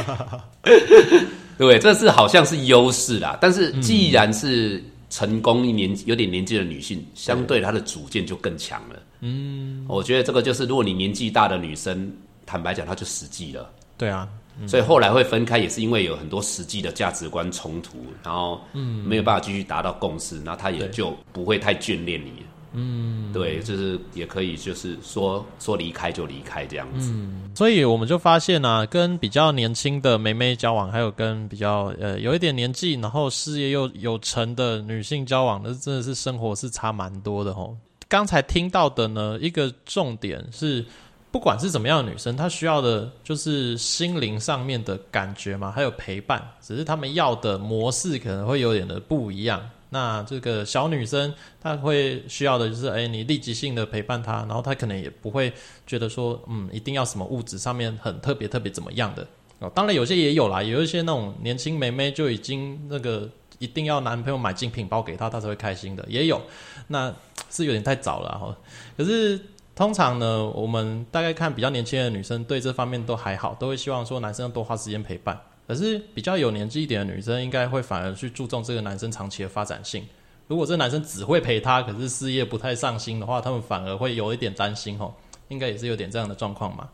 [1.57, 4.83] 对，这是好像是优势啦，但是既然是。
[5.07, 8.99] 成功一年有点年纪的女性，相对她的主见就更强了。
[9.21, 12.11] 嗯，我觉得这个就是，如果你年纪大的女生，
[12.45, 13.71] 坦白讲，她就实际了。
[13.97, 14.27] 对啊，
[14.67, 22.43] 所以后来会分开，也是因为有很多实际的价值观冲突，然后嗯没有办法继续达到共识，那她也就不会太眷恋你。
[22.75, 27.09] 嗯，对，就是也可以，就是说说离开就离开这样子。
[27.11, 37.75] 嗯，所以我们就发现啊，跟比较年轻的妹妹交往，还有跟比较呃有一点年纪，然后事业又有成的女性交往，那真的是生活是差蛮多的吼。
[38.07, 40.85] 刚才听到的呢，一个重点是，
[41.31, 49.59] 不管是怎么样的女生，她需要的就是心灵上面的感觉嘛，还有陪伴，只是她们要的模式可能会有点的不一样。
[49.89, 55.53] 那这个小女生，她会需要的就是，哎，你立即性的陪伴她，然后她可能也不会
[55.85, 59.25] 觉得说，嗯，一定要什么物质上面很特别特别怎么样的
[59.59, 59.71] 哦。
[59.73, 66.41] 当然有些也有啦，有一些那种年轻妹妹就已经那个一定要男朋友买精品包给她，她才会开心的，也有。
[66.87, 67.13] 那
[67.49, 68.57] 是有点太早了哈。
[68.97, 69.39] 可是
[69.75, 75.39] 通常呢，我们大概看比较年轻的女生，对这方面都还好，都会希望说男生要多花时间陪伴。
[75.67, 80.03] 可是比较有年纪一点的女生，应该会反而去注重这个男生长期的发展性。
[80.47, 85.13] 如果这男生只会陪她，可是事业不太上心的话，他们反而会有一点担心哦。
[85.49, 86.87] 应该也是有点这样的状况嘛？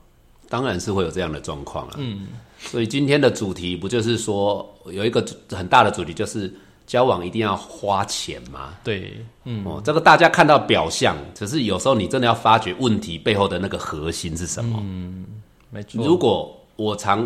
[0.50, 1.94] 当然是会有这样的状况了。
[1.98, 2.28] 嗯，
[2.60, 6.54] 所以今天的主题不就是说有一个很大的主题，就是
[6.86, 8.74] 交往一定要花钱吗？
[8.84, 14.80] 对，嗯，哦，这个大家看到表象，只是有时候你真的要发觉问题背后的那个核心是什么？
[14.84, 15.26] 嗯，
[15.70, 16.04] 没错。
[16.04, 17.26] 如果我常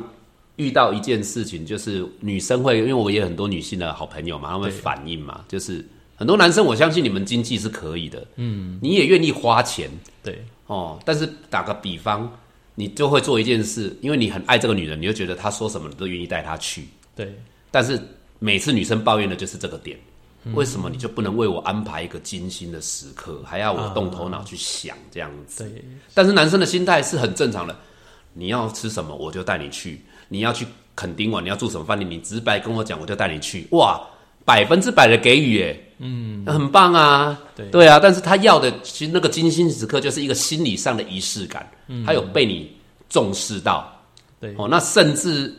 [0.57, 9.89] 遇到一件事情，就是女生会，因为我也很多女性的好朋友嘛，她们会反映嘛，就是很多男生，我相信你们经济是可以的，嗯，你也愿意花钱，
[10.23, 12.31] 对，哦，但是打个比方，
[12.73, 17.37] 你就会做一件事，因为你很爱这个女人，你就觉得她说什么你都愿意带她去，对，
[17.69, 17.99] 但是
[18.39, 19.99] 每次女生抱怨的就是这个点，
[20.53, 25.63] 为什么你就不能为我安排一个精心的时刻，还要我动头脑去想这样子？
[25.63, 27.77] 对，但是男生的心态是很正常的，
[28.31, 29.99] 你要吃什么我就带你去。
[30.35, 32.09] 你要去垦丁玩，你要住什么饭店？
[32.09, 33.65] 你直白跟我讲，我就带你去。
[33.71, 34.01] 哇，
[34.43, 37.97] 百分之百的给予，哎，嗯，很棒啊，对对啊。
[38.01, 41.71] 但是他要的其实那个精心时刻，就是一个心理上的仪式感，
[42.05, 42.69] 他有被你
[43.09, 43.89] 重视到，
[44.39, 44.67] 对哦。
[44.69, 45.53] 那甚至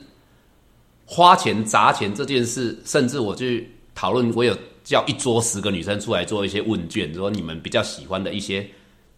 [1.07, 8.67] 花钱砸钱这件事，甚至我去讨论，我有叫一桌十个女生出来做一些问卷，说你们比较喜欢的一些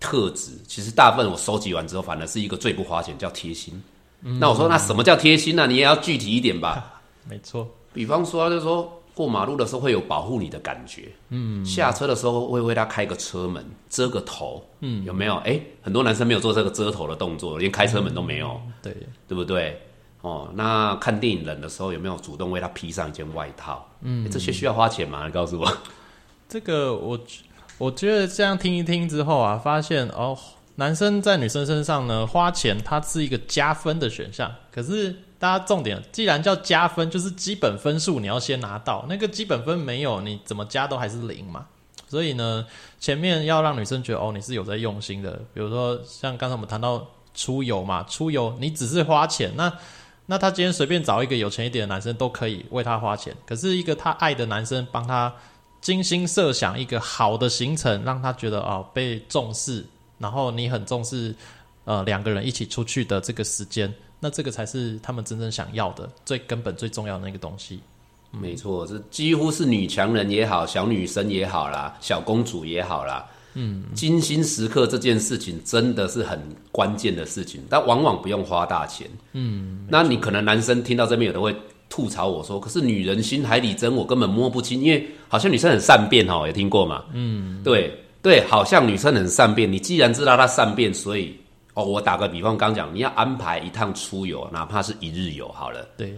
[0.00, 0.52] 特质。
[0.66, 3.80] 其实大部分我收集完之后，反而是一个最不花钱，叫贴心。
[4.20, 5.66] 那我说，那什么叫贴心呢？
[5.66, 7.00] 你也要具体一点吧。
[7.28, 11.08] 没错，比方说，就是说过马路的时候会有保护你的感觉。
[11.28, 14.64] 嗯，下车的时候会为他开个车门，遮个头。
[14.80, 15.36] 嗯，有没有？
[15.36, 18.60] 哎，很多男生没有做这个遮头的动作，连开车门都没有。
[18.82, 18.96] 对，
[19.28, 19.80] 对不对？
[20.22, 23.86] 哦，那看电影冷的时候有没有主动为他披上一件外套？
[24.00, 25.26] 嗯，这些需要花钱吗？
[25.26, 25.72] 你告诉我。
[26.48, 27.18] 这个我
[27.76, 30.36] 我觉得这样听一听之后啊，发现哦。
[30.78, 34.54] 男生在女生身上呢花钱，它是一个加分的选项。
[34.70, 41.66] 可是大家重点，既然叫加分，就是基本分数你要先拿到，那个基本分没有，你怎么加都还是零嘛。
[42.08, 42.64] 所以呢，
[43.00, 45.32] 前面要让女生觉得哦，你是有在用心的。
[45.52, 49.72] 比如说像刚才我们谈到出游嘛，出游你只是花钱，那
[50.26, 53.34] 那他今天随便找一个有钱一点的男生都可以为他花钱。
[53.44, 55.34] 可是一个他爱的男生帮他
[55.80, 59.84] 精心设想一个好的行程，让他觉得哦被重视，
[60.18, 61.34] 然后你很重视
[61.84, 67.80] 呃两个人一起出去的这个时间，那这个才是他们真正想要的最根本最重要的那个东西。
[68.30, 73.26] 没错，这几乎是女强人也好，小女生也好啦，小公主也好啦。
[73.54, 76.38] 嗯，精心时刻这件事情真的是很
[76.70, 79.08] 关键的事情，但往往不用花大钱。
[79.32, 81.56] 嗯，那你可能男生听到这边有的会
[81.88, 87.98] 吐槽我说：“可是女人心海底针，我根本摸不清，因为好像女生很善变哈，有听过吗？”嗯，对
[88.28, 89.72] 对，好像女生很善变。
[89.72, 91.34] 你既然知道她善变，所以
[91.72, 95.88] 哦，我打个比方，刚讲你要安排一趟出游，哪怕是一日游好了。
[95.96, 96.14] 对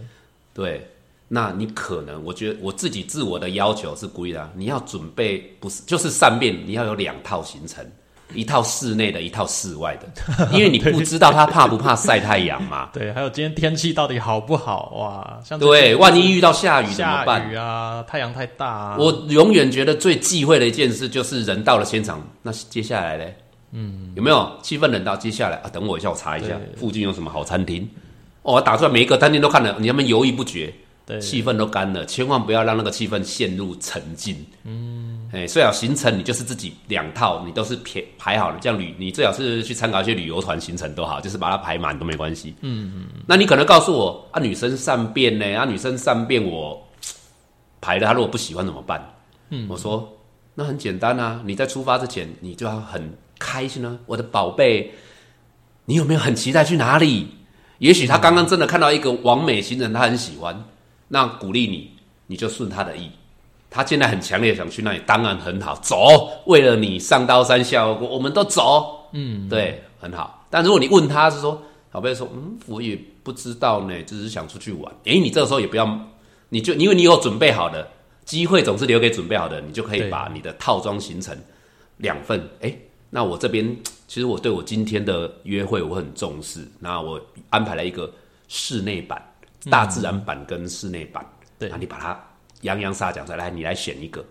[0.53, 0.85] 对。
[1.29, 7.89] 那你可能，我觉得我自己自我的要求是故意的，你要准备不是就是善变，你要有两套行程，
[8.33, 12.89] 一套室内的，一套室外的， 因为你不知道他怕不怕晒太阳嘛。
[12.93, 15.39] 对，还有今天天气到底好不好哇？
[15.43, 17.41] 像对，万一遇到下雨怎么办？
[17.41, 18.67] 下雨啊，太阳太大。
[18.67, 18.97] 啊。
[18.99, 23.35] 我永远觉得最忌讳的一件事就是人到了现场，那接下来嘞，
[23.71, 25.69] 嗯，有没有气氛冷到接下来啊？
[25.71, 27.87] 等我一下，我查一下附近有什么好餐厅。
[28.43, 30.73] 哦，我打出来每一个餐厅都看了，你们犹豫不决。
[31.19, 34.35] 气氛都干了，千万不要让那个气氛陷入沉静。
[34.63, 42.53] 嗯，哎，最好行程你就是自己两套，你都是排排好了，这样旅你最好是去参考一些旅游团行程都好，就是把它排满都没关系。
[42.61, 45.45] 嗯嗯，那你可能告诉我啊，女生善变呢？
[45.55, 46.81] 啊，女生善变，我
[47.81, 49.03] 排了，她如果不喜欢怎么办？
[49.49, 50.07] 嗯，我说
[50.53, 54.91] 那很简单啊，你在出发之前你就要很开心啊，我的宝贝，
[55.85, 57.27] 你有没有很期待去哪里？
[57.79, 60.63] 也许他刚刚真的看到一个完美行程，他很喜欢。
[61.13, 61.91] 那鼓励你，
[62.27, 63.11] 你就顺他的意。
[63.69, 66.29] 他现在很强烈想去那里，当然很好，走。
[66.45, 69.09] 为了你上刀山下火锅，我们都走。
[69.11, 70.45] 嗯，对，很好。
[70.49, 74.89] 但如果你问他是说，宝贝说，嗯，我也不知道呢，只是想出去玩。
[75.03, 75.99] 诶，你这个时候也不要，
[76.47, 77.85] 你就因为你有准备好的
[78.23, 81.37] 机会，总是留给准备好的，你就可以把你的套装行程
[81.97, 82.41] 两份。
[82.61, 82.77] 诶，
[83.09, 83.75] 那我这边
[84.07, 87.19] 其实我对我今天的约会我很重视，那我
[87.49, 88.09] 安排了一个
[88.47, 89.21] 室内版。
[89.69, 91.25] 大自然版跟室内版，
[91.59, 92.19] 对，那你把它
[92.61, 94.25] 洋洋洒洒来，你来选一个。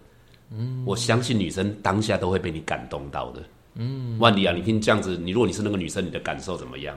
[0.51, 3.43] 嗯，我相信女生当下都会被你感动到的。
[3.75, 6.97] 嗯，万迪啊，你听这样子，你如果你是那个女生，你的感受怎么样？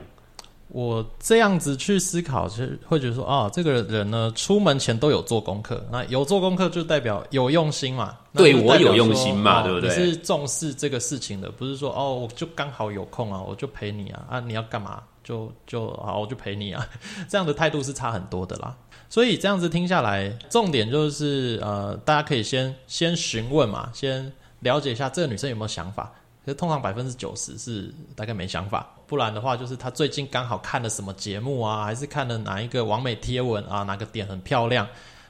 [0.68, 5.86] 我这样子去思考，其实会觉得说，啊，这个人呢，出门前都有做功课。
[5.92, 8.16] 那有做功课，就代表有用心嘛。
[8.32, 9.90] 对我有用心嘛，对不对？
[9.90, 15.00] 是重视这个事情的，不是说哦，我就刚好有空啊，我就陪你啊啊，你要干嘛？
[15.24, 16.86] 就就好，我就陪你啊，
[17.28, 18.76] 这样的态度是差很多的啦。
[19.08, 26.12] 所以这样子听下来，重点就是呃，大家可以先先询问嘛，先了解一下这个女生有没有想法。
[26.44, 34.86] 其实通常百分之九十是大概没想法，不然的话就是她最近刚好看了什么节目啊，还是看了哪一个完美贴文啊，哪个点很漂亮，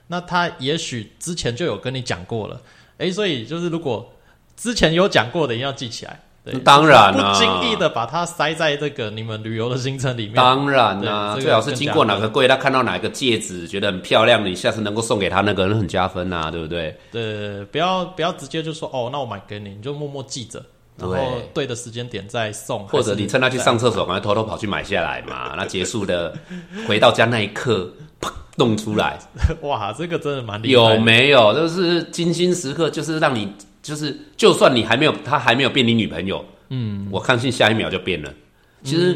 [0.09, 2.61] 那她也许之前就有跟你讲过了。
[2.99, 4.13] 诶，所以就是如果
[4.57, 6.21] 之前有讲过的，一定要记起来。
[6.63, 10.35] 当然啦，不经意的把它塞在这个你们旅游的行程里面。
[10.35, 16.95] 当然啦，最好是经过哪个柜，他看到哪个戒指觉得很漂亮，你下次能够送给他那个人很加分呐，对不对？
[17.11, 20.63] 对，不要不要直接就说哦，那我买给你，你就默默记着，
[20.99, 21.17] 然后
[21.55, 25.55] 对的时间点再送，或者你趁他去上厕所，赶快偷偷跑去买下来嘛。
[25.57, 26.37] 那结束的
[26.87, 29.19] 回到家那一刻，砰，弄出来，
[29.63, 30.95] 哇，这个真的蛮厉害。
[30.95, 31.55] 有没有？
[31.55, 33.51] 就是精心时刻，就是让你。
[33.85, 38.33] 就是，就算你还没有，他还没有变你女朋友，嗯，我相信下一秒就变了。
[38.83, 39.15] 其实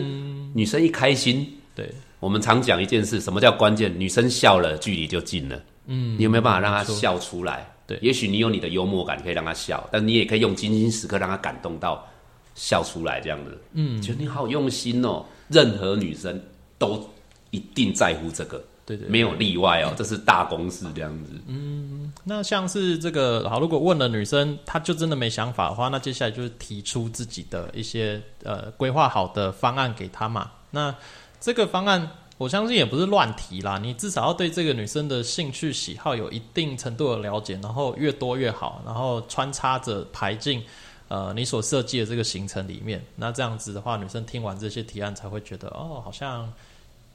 [0.55, 3.99] 女生一开心，对，我们常讲一件事，什么叫关键？
[3.99, 5.59] 女生笑了，距离就近了。
[5.87, 7.67] 嗯，你有没有办法让她笑出来？
[7.87, 12.07] 对，也许你有你的幽默感，可以让她笑，但你也可以用精心时刻让她感动到
[12.55, 13.59] 笑出来，这样子。
[13.73, 15.25] 嗯，觉得你好用心哦。
[15.49, 16.39] 任何女生
[16.77, 17.09] 都
[17.51, 18.63] 一定在乎这个。
[18.89, 21.33] 对对，没有例外哦，这是大公式这样子。
[21.47, 30.51] 嗯，那像是这个好，如果问了女生，她就真的没想法的话，那接下来就是提出自己的一些呃规划好的方案给她嘛。
[30.71, 30.95] 那
[31.39, 40.65] 这个方案，我相信也不是乱提啦，你至少要对这个女生的兴趣喜好有一定程度的了解，然后越多越好，然后穿插着排进
[41.09, 43.05] 呃你所设计的这个行程里面。
[43.17, 46.51] 那这样子的话，女生听完这些提案才会觉得哦，好像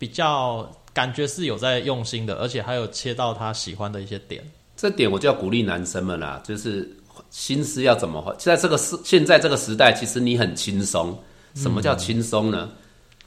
[0.04, 0.70] 比较。
[0.94, 4.44] 感觉是有在用心的，而且还有切到他喜欢的一些点。
[4.78, 6.88] 这点我就要鼓励男生们啦，就是
[7.32, 8.32] 心思要怎么花。
[8.36, 11.18] 在这个时现在这个时代，其实你很轻松，
[11.56, 12.70] 什么叫轻松呢？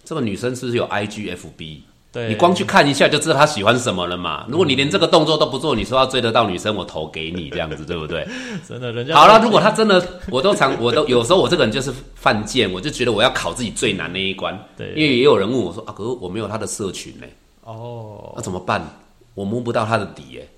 [0.04, 1.80] 这个女生是不是有 IGFB？
[2.16, 4.46] 对你光去看一下就知道他喜欢什么了嘛。
[4.48, 8.26] 如果你连这个动作都不做，你说要追得到女生，我投给你这样子，对不对？
[8.66, 14.58] 真的，人家好了，如果他真的，我都常，我都有时候我这个人就是犯贱，我就觉得我要考自己最难那一关。
[14.78, 17.26] 对因为也有人问我说啊，可是我没有他的社群呢、
[17.64, 18.82] 哦，那怎么办？
[19.34, 20.48] 我摸不到他的底耶、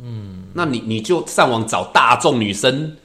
[0.00, 2.96] 嗯，那你你就上网找大众女生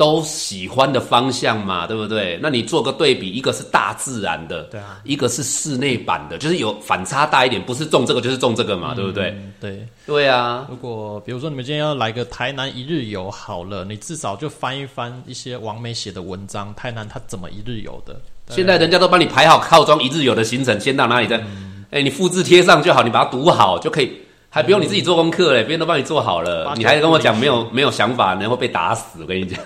[0.00, 2.38] 都喜欢的方向嘛，对不对？
[2.42, 9.28] 那你做个对比，一个是大自然的，对啊，一个是室内版的，就是有反差大一点，不是种这个就是种这个嘛，对不对？
[9.32, 9.86] 嗯对。
[10.06, 18.18] 对啊，如果比如说你们今天要来个台南一日游好了，你至少就翻一翻一些王美写的文章，台南它怎么一日游的？
[18.48, 21.38] 现在人家都帮你排好套装一日游的行程，先到哪里再，
[21.90, 24.10] 哎、你复制贴上就好，你把它读好就可以，
[24.48, 29.60] 还不用你自己做功课嘞，别人都帮你做好了你还跟我讲没有没有想法，然后被打死，我跟你讲，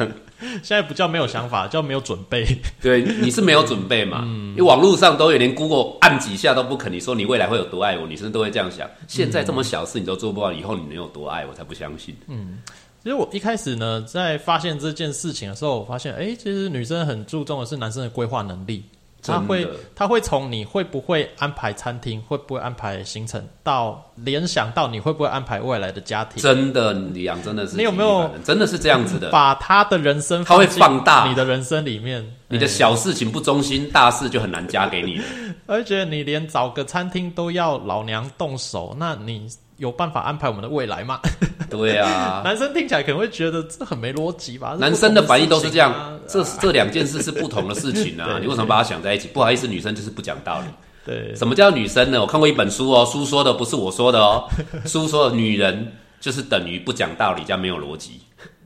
[0.62, 2.46] 现在不叫没有想法，叫没有准备。
[2.80, 12.58] 对，你是没有准备嘛，因为网络上都有，连 Google 按几下都不肯，你说你未来会有多爱我，女生都会这样想，现在这么小事你都做不到，以后你能有多爱我才不相信，嗯。
[13.02, 18.82] 其实我一开始呢，在发现这件事情的时候，我发现，哎、其实女生很注重的是男生的规划能力。
[19.24, 29.30] 他会，他会从你会不会安排餐厅，会不会安排行程，到联想到你会不会安排未来的家庭，真的，李阳真的是你有没有真的是这样子的？
[29.30, 31.26] 把他的人生他会放大。
[31.26, 32.22] 你的人生里面，
[32.54, 35.24] 你的小事情不忠心，大事就很难加给你了。
[35.66, 41.18] 而且你连找个餐厅都要老娘动手，那你有办法安排我们的未来吗？
[41.68, 44.76] 对啊， 男生听起来可能会觉得这很没逻辑吧？
[44.78, 45.92] 男生的反应都是这样，
[46.28, 49.26] 这这这两件事是不同的事情啊，你为什么把它想在一起？
[49.26, 50.66] 不好意思，女生就是不讲道理。
[51.04, 52.20] 对什么叫女生呢？
[52.20, 54.48] 我看过一本书哦，书说的不是我说的哦，
[54.86, 58.20] 书说的女人就是等于不讲道理，加没有逻辑。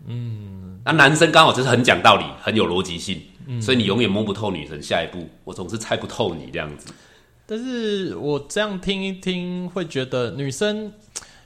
[0.06, 3.20] 嗯，那男生刚好就是很讲道理，很有逻辑性，
[3.60, 6.92] 所以你永远摸不透女生下一步，我总是猜不透你这样子。
[7.46, 10.92] 但是我这样听一听，会觉得女生，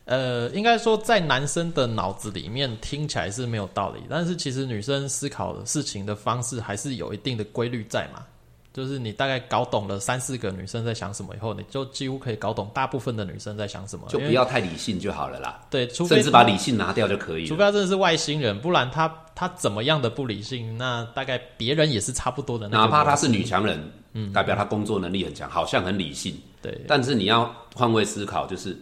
[0.05, 8.25] 呃，应该说在男生的脑子里面听起来是没有道理，但是其实女生思考的事情的方式还是有一定的规律在嘛。
[8.73, 14.07] 就是你大概搞懂了三四个女生在想什么以后，你就几乎可以搞懂大部分的女生在想什么。
[14.09, 17.49] 就不要太理性就好了啦，对，除非甚至把理性拿掉就可以了。
[17.49, 26.35] 除非他真的是外星人，不然他他怎么样的不理性，那大概别人也是差不多的那哪怕她是女强人，嗯，代表她工作能力很强，好像很理性。
[26.63, 28.75] 对但是你要换位思考，就是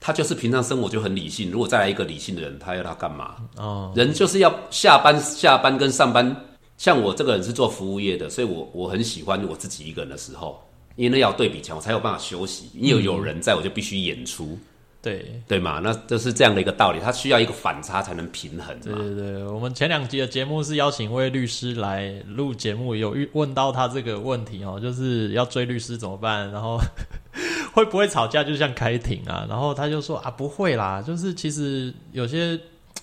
[0.00, 1.50] 他就是平常生活就很理性。
[1.50, 3.36] 如果再来一个理性的人，他要他干嘛？
[3.56, 6.36] 哦，人就是要下班、下班跟上班。
[6.80, 10.58] 像我这个人是做服务业的，所以我我很喜欢我自己一个人的时候，
[10.96, 12.70] 因为那要对比强，我才有办法休息。
[12.72, 14.58] 因为有人在，我就必须演出，
[15.02, 15.78] 对对嘛？
[15.78, 18.94] 那就是这样的一个道理，它需要一个反差才能平衡对。
[18.94, 26.78] 对对，我们前两集的节目是邀请一位律师来录节目，有遇问到他这个问题哦，就是要追律师怎么办，然后
[27.74, 32.58] 会不会吵架，就像开庭啊，然后他就说啊不会啦，就是其实有些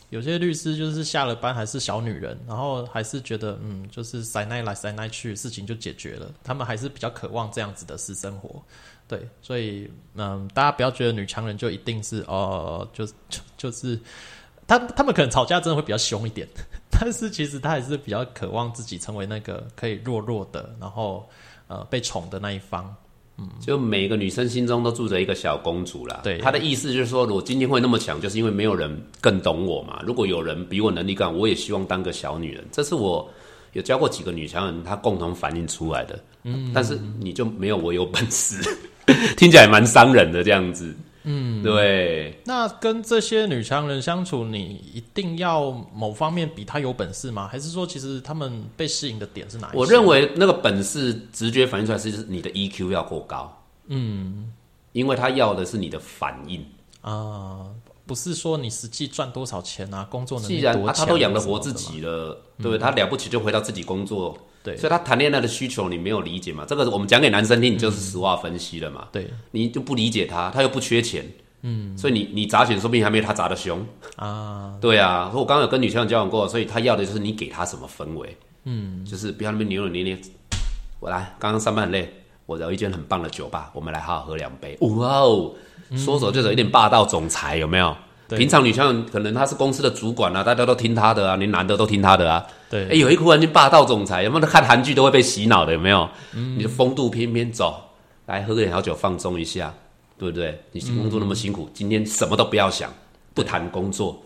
[0.10, 8.62] 有些律师就是下了班还是小女人，然后还是觉得嗯，就是塞奈来塞奈去，事情就解决了，他们还是比较渴望这样子的私生活。
[9.08, 14.00] 对，所以嗯，大家不要觉得女强人就一定是哦、就就就是
[14.66, 16.48] 他他们可能吵架真的会比较凶一点，
[16.90, 21.30] 但是其实他还是比较渴望自己成为那个可以弱弱的，然后
[21.68, 22.96] 呃被宠的那一方。
[23.60, 26.22] 就每个女生心中都住着一个小公主啦。
[26.24, 30.02] 对她的意思就是说，我今天会那么强，就是因为没有人更懂我嘛。
[30.06, 32.64] 如果有人比我能力更，我也希望当个小女人。
[32.72, 33.30] 这是我
[33.74, 36.20] 有教过几个女强人，她共同反映出来的。
[36.44, 38.58] 嗯，但是你就没有我有本事，
[39.38, 40.96] 听起来蛮伤人的这样子。
[41.30, 47.50] 嗯，对，那跟这些女强人相处，你一定要某方面比她有本事吗？
[47.52, 49.78] 还是说其实他们被吸引的点是哪一些？
[49.78, 53.62] 我认为那个本事直觉反映出来是你的 EQ 要够高。
[53.88, 54.54] 嗯，
[54.94, 56.66] 因为他要的是你的反应。
[57.02, 57.68] 啊、
[58.06, 62.78] 不是说你实际赚多少钱啊，工作能力既然啊，多强、他都养得活自己了，对不对？
[62.78, 66.66] 他了不起就回到自己工作，对所以他谈恋爱的需求你没有理解嘛？
[66.68, 69.08] 这个我们讲给男生听，你就是实话分析了嘛？
[69.14, 71.26] 对你就不理解他，他又不缺钱，
[71.62, 73.86] 嗯，所以你你砸钱，说不定还没有他砸的凶，
[74.18, 75.30] 啊，对啊。
[75.32, 78.36] 所以我刚刚有跟女生交往过，所以他要的就是你给他什么氛围，
[78.66, 80.18] 嗯，就是不要那边扭扭捏捏。
[81.00, 82.14] 我来，刚刚上班很累，
[82.46, 84.78] 我有一间很棒的酒吧，我们来好好喝两杯。
[84.82, 85.54] 哇哦，
[85.96, 87.96] 说走就走，有点霸道总裁，有没有？
[88.28, 92.46] 对平常女生可能她是公司的主管啊，大家都听她的啊，连男的都听她的啊。
[92.70, 95.74] 对，哎、有一忽然间霸道总裁，有没有看韩剧都会被洗脑的？
[95.74, 96.10] 有没有？
[96.34, 97.82] 你的风度翩翩走，
[98.26, 99.74] 来喝个点小酒放松一下，
[100.18, 100.60] 对不对？
[100.72, 102.94] 你工作那么辛苦，今天什么都不要想，
[103.34, 104.22] 不谈工作，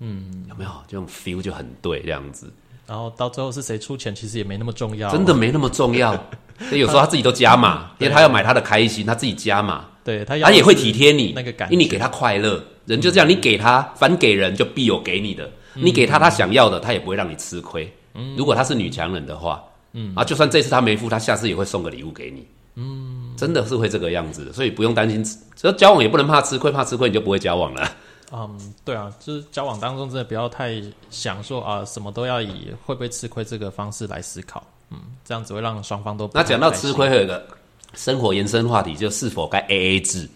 [0.00, 0.70] 嗯，有没有？
[0.86, 2.52] 这种 feel 就很对，这样子
[2.86, 5.10] 然后到最后是谁出钱，其实也没那么重要。
[5.10, 6.12] 真的没那么重要。
[6.68, 17.92] 所以有时候他自己都加码， 因为他要买他的开心，他自己加码，对他他也会体贴你那个感觉因为你给他快乐，人就这样，你给他反给人就必有给你的，你给他他想要的，他也不会让你吃亏。
[18.36, 19.62] 如果他是女强人的话，
[19.92, 22.46] 嗯啊，就算这次他没付，他下次也会送个礼物给你。
[22.74, 25.22] 嗯，真的是会这个样子的，所以不用担心。
[25.24, 27.90] 只要交往也不能怕吃亏，怕吃亏你就不会交往了。
[28.32, 34.66] 嗯，对啊，就是交往当中真的不要太想说啊，什么都要以会不会吃亏这个方式来思考。
[34.90, 37.46] 嗯，这样子会让双方都不那讲到吃亏，还有一个
[37.94, 40.28] 生活延伸话题，就是否该 A A 制。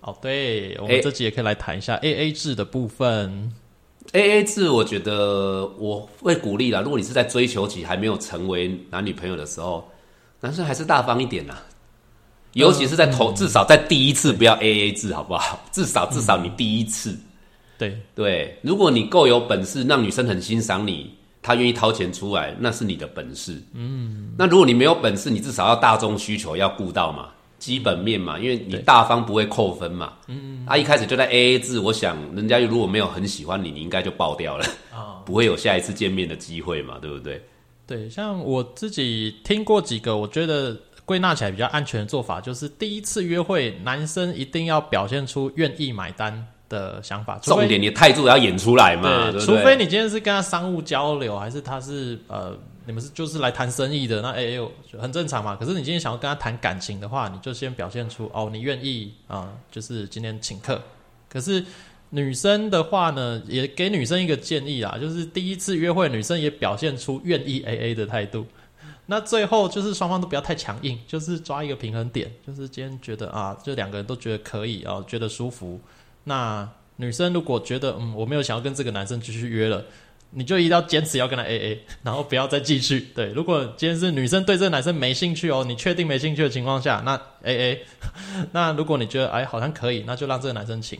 [0.00, 3.52] 哦，对，我们这集也可以来谈一下 A A 制的部分。
[4.14, 6.80] A A 制，我觉得我会鼓励啦。
[6.80, 9.88] 如果你是在追求期还没有成为男女朋友的时候，
[10.40, 11.60] 男生还是大方一点啦。
[12.52, 15.60] 尤其是在头，至少在第一次不要 A A 制，好不好？
[15.72, 17.18] 至少至少你第一次，
[17.76, 21.12] 对，对，如果你够有本事，让女生很欣赏你，
[21.42, 23.60] 她愿意掏钱出来，那是你的本事。
[23.72, 27.30] 嗯，那如果你没有本事，你至少要大众需求要顾到嘛，
[27.64, 30.12] 基本面嘛，因为你大方不会扣分嘛。
[30.26, 37.42] 嗯，啊，一开始就在 A A 制，我想人家如果没有很喜欢你，你应该就爆掉了，啊 不会有下一次见面的机会嘛，对不对？
[37.86, 49.40] 对，像我自己听过几个，我觉得归纳起来比较安全的做法，就是第一次约会，男生一定要表现出愿意买单的想法，重点你的态度也要演出来嘛，对对？
[49.40, 52.54] 除非你今天是跟他商务交流，还是他是呃，
[52.86, 55.56] 你们是就是来谈生意的，那哎呦、很正常嘛。
[55.56, 60.80] 可是你今天想要跟他谈感情的话，你就先表现出哦，你愿意啊、就是今天请客。
[61.28, 61.64] 可是
[62.10, 68.46] 女生的话呢，也给女生一个建议啦，就是第一次约会，女生也表现出愿意 A A 的态度。
[69.06, 75.80] 那最后就是双方都不要太强硬，就是抓一个平衡点，就是今天觉得啊，就两个人都觉得可以啊，觉得舒服。
[76.24, 76.66] 那
[76.96, 79.84] 女生如果觉得嗯，我没有想要跟这个男生继续约了，
[80.34, 83.08] 你就一定要坚持要跟他 A A，然后不要再继续。
[83.14, 87.86] 对，如果今天是女生对这个男生没兴趣哦，你确定没兴趣的情况下，那 A A。
[88.52, 90.98] 那如果你觉得哎好像可以，那就让这个男生请。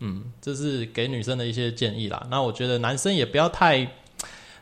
[0.00, 2.24] 嗯，这是给女生的一些建议啦。
[2.30, 3.84] 那我觉得男生也不要太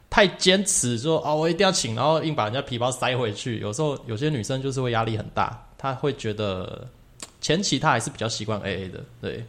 [0.08, 3.58] 太坚持说哦，我一定要请，然后硬把人家皮包塞回去。
[3.60, 6.88] 有时候有些女生就是会压力很大，她会觉得
[7.42, 9.04] 前期她还是比较习惯 A A 的。
[9.20, 9.44] 对，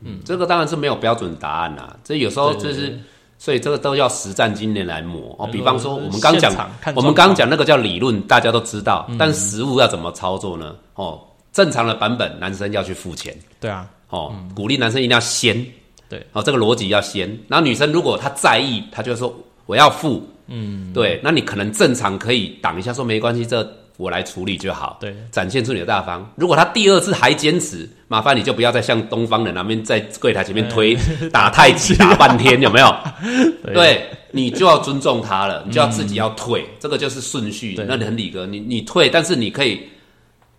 [0.00, 2.98] 嗯这个当然是没有标准答案啦，这有时候就是，
[3.38, 5.34] 所以这个都要实战经验来磨。
[5.38, 5.46] 哦。
[5.46, 6.52] 比方说，我们刚讲
[6.94, 10.74] 我们刚讲那个叫理论，大家都知道，但实物要怎么操作呢？
[10.94, 11.20] 哦，
[11.52, 13.34] 正常的版本，男生要去付钱。
[13.60, 15.64] 对啊，哦，鼓励男生一定要先，
[16.08, 17.28] 对，哦，这个逻辑要先。
[17.48, 19.34] 然后女生如果她在意，她就说
[19.66, 23.62] 我要付，嗯，对，那你可能正常可以挡一下，说没关系，这
[23.98, 24.96] 我来处理就好。
[24.98, 26.26] 对展现出你的大方。
[26.36, 30.96] 如果他第二次还坚持，麻烦你就不要再像东方人那边在柜台前面推、
[31.30, 32.96] 打太极打半天，有没有？
[33.74, 37.74] 对你就要尊重他了，你就要自己要退，这个就是顺序。
[37.86, 39.82] 那你很理哥，你你退，但是你可以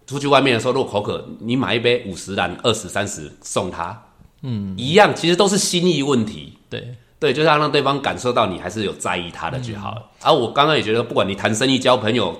[0.05, 3.99] 出去外面的时候，如果口渴，你买一杯五十兰、二十、三十送他，
[4.41, 6.53] 嗯，一样，其实都是心意问题。
[6.69, 6.87] 对
[7.19, 10.03] 对，就是要让对方感受到你还是有在意他的就好了。
[10.21, 12.39] 而、我刚刚也觉得，不管你谈生意、交朋友、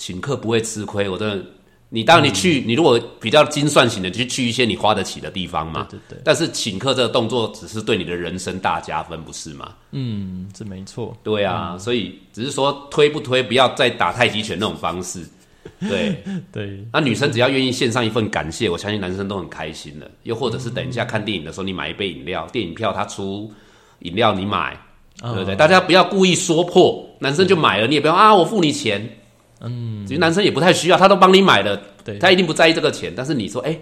[0.00, 1.44] 请客不会吃亏，我真的。
[1.90, 5.88] 你当然你去，你如果比较精算型的，就去一些你花得起的地方嘛。
[5.90, 9.74] 对对对但是请客这个动作，只是对你的人生大加分，不是吗？
[9.90, 11.14] 嗯，这没错。
[11.22, 15.22] 对啊，所以只是说推不推，不要再打太极拳那种方式。
[15.80, 20.10] 对， 对那女生只要愿意献上一份感谢，我相信男生都很开心的。
[20.22, 23.52] 又或者是等一下看电影的时候，你买一杯饮料，电影票他出，
[23.98, 24.80] 饮料你买，
[25.20, 25.56] 对不对？
[25.56, 29.16] 大家不要故意说破，男生就买了，你也不要啊，我付你钱。
[29.60, 33.12] 嗯，其实男生也不太需要，他都帮你买了，对他一定不在意这个钱。
[33.16, 33.78] 但是你说，哎、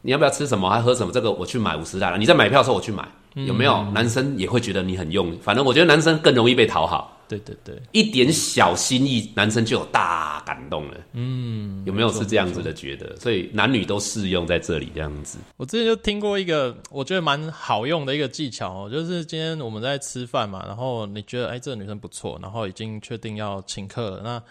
[0.00, 1.12] 你要不要吃什么，还喝什么？
[1.12, 2.16] 这个我去买五十了。
[2.18, 3.82] 你在买票的时候我去买，有没有？
[3.92, 7.18] 男生也会觉得你很用，反正我觉得男生更容易被讨好。
[7.28, 10.98] 对对对，一点小心意，男生就有大感动了。
[11.14, 13.16] 嗯，有没有是这样子的觉得？
[13.16, 15.38] 所以男女都适用在这里这样子。
[15.56, 24.42] 我之前就听过一个我觉得蛮好用的一个技巧哦，就是今天我们在吃饭嘛，然后你觉得哎这个女生不错，然后已经确定要请客了，那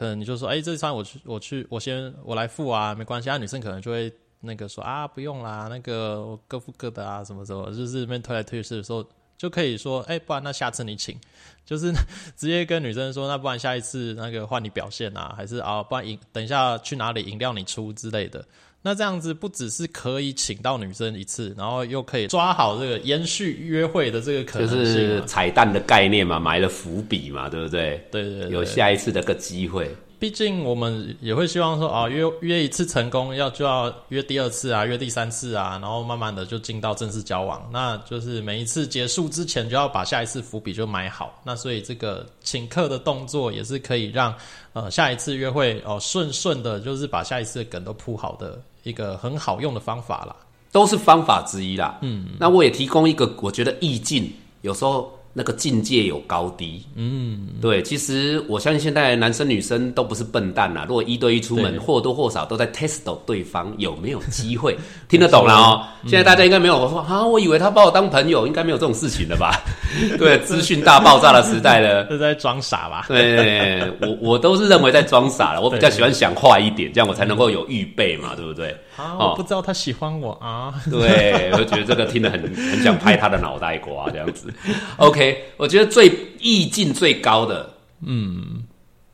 [0.00, 9.06] 可能你就说哎这餐我去我去我先我来付啊，没关系，啊女生可能就会那个说啊不用啦，那个各付各的啊什么什么，就是那边推来推去的时候。
[9.36, 11.18] 就可以说，哎、不然那下次你请，
[11.64, 11.90] 就是
[12.36, 18.44] 直接跟女生说，那不然下一次那个换你表现啊，还是啊，不然饮等一下去哪里饮料你出之类的。
[18.82, 25.22] 那这样子不只是可以请到女生一次，然后又可以抓好这个延续约会的这个可能性是。
[25.26, 28.02] 彩蛋的概念嘛，埋了伏笔嘛，对不对？
[28.10, 29.94] 对对对，有下一次的个机会。
[30.18, 37.66] 毕竟我们也会希望说啊，约约一次成功，要就要约第二次啊，约第三次啊，然后慢慢的就进到正式交往。
[37.72, 41.40] 那就是每一次结束之前，就要把下一次伏笔就埋好。
[41.42, 44.34] 那所以这个请客的动作也是可以让
[44.74, 50.34] 呃下一次约会哦顺顺的，就是把下一次的梗都铺好的一个很好用的方法啦。
[50.72, 51.98] 都是方法之一啦。
[52.00, 55.19] 嗯，那我也提供一个，我觉得意境有时候。
[55.32, 60.84] 那个境界有高低，嗯，对，其实我相信现在男生女生都不是笨蛋呐。
[60.88, 64.76] 如果一对一出门，或多或少都在 test 对方有没有机会，
[65.08, 65.86] 听得懂了哦。
[66.08, 69.54] 现在大家应该没有我说啊，我以为他把我当朋友，应该没有这种事情了吧？
[70.18, 73.04] 对，资讯大爆炸的时代了， 是在装傻吧？
[73.06, 75.60] 对，我我都是认为在装傻了。
[75.60, 78.76] 我比较喜欢想坏一点，这样我才能够有预备嘛，对不对？
[78.96, 80.74] 啊，我不知道他喜欢我啊。
[80.90, 84.52] 对，我觉得这个听得很很想拍他的脑袋瓜这样子。
[84.96, 85.19] OK，
[85.56, 87.68] 我觉得最意境最高的，
[88.04, 88.62] 嗯，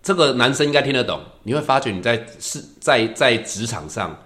[0.03, 1.21] 这个男生应该听得懂。
[1.43, 4.17] 你会发觉你在是在在职场上，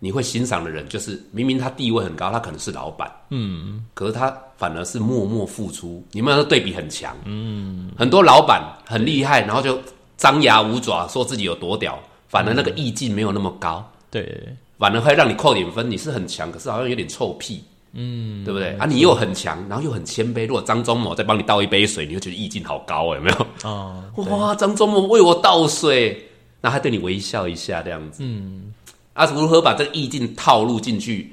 [0.00, 6.04] 你会欣赏的人，就是明明他地位很高，他可能是老板，嗯，可是他反而是默默付出。
[6.12, 9.80] 你们的对比很强，嗯，很多老板很厉害，然后就
[10.16, 14.56] 张牙舞爪，说自己有多屌，反而那个意境没有那么高，对。
[14.76, 17.62] 反而会让你扣点分，你是很强，可是好像有点臭屁，
[17.94, 18.76] 嗯，对不对？
[18.76, 20.46] 啊，你又很强，然后又很谦卑。
[20.46, 23.46] 如果张忠谋再帮你倒一杯水，你会觉得意境好高，有没有？
[23.62, 26.28] 哦， 哇，张忠谋为我倒水，
[26.60, 28.74] 那还对你微笑一下，这样子，嗯，
[29.12, 31.32] 啊，如何把这个意境套路进去？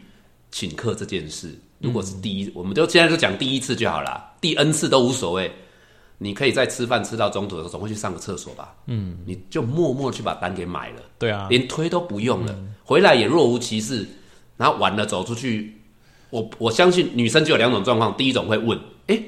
[0.51, 5.51] 请客这件事，如果是第一，我们就现在就讲第一次就好了，第 N 次都无所谓。
[6.18, 8.76] 你可以在吃饭吃到中途的时候，总会去上个厕所吧？
[8.86, 11.01] 嗯，你就默默去把单给买了。
[11.18, 14.07] 对啊，连推都不用了，回来也若无其事。
[14.57, 15.80] 然后晚了走出去，
[16.32, 19.21] 我我相信女生就有两种状况：第一种会问，哎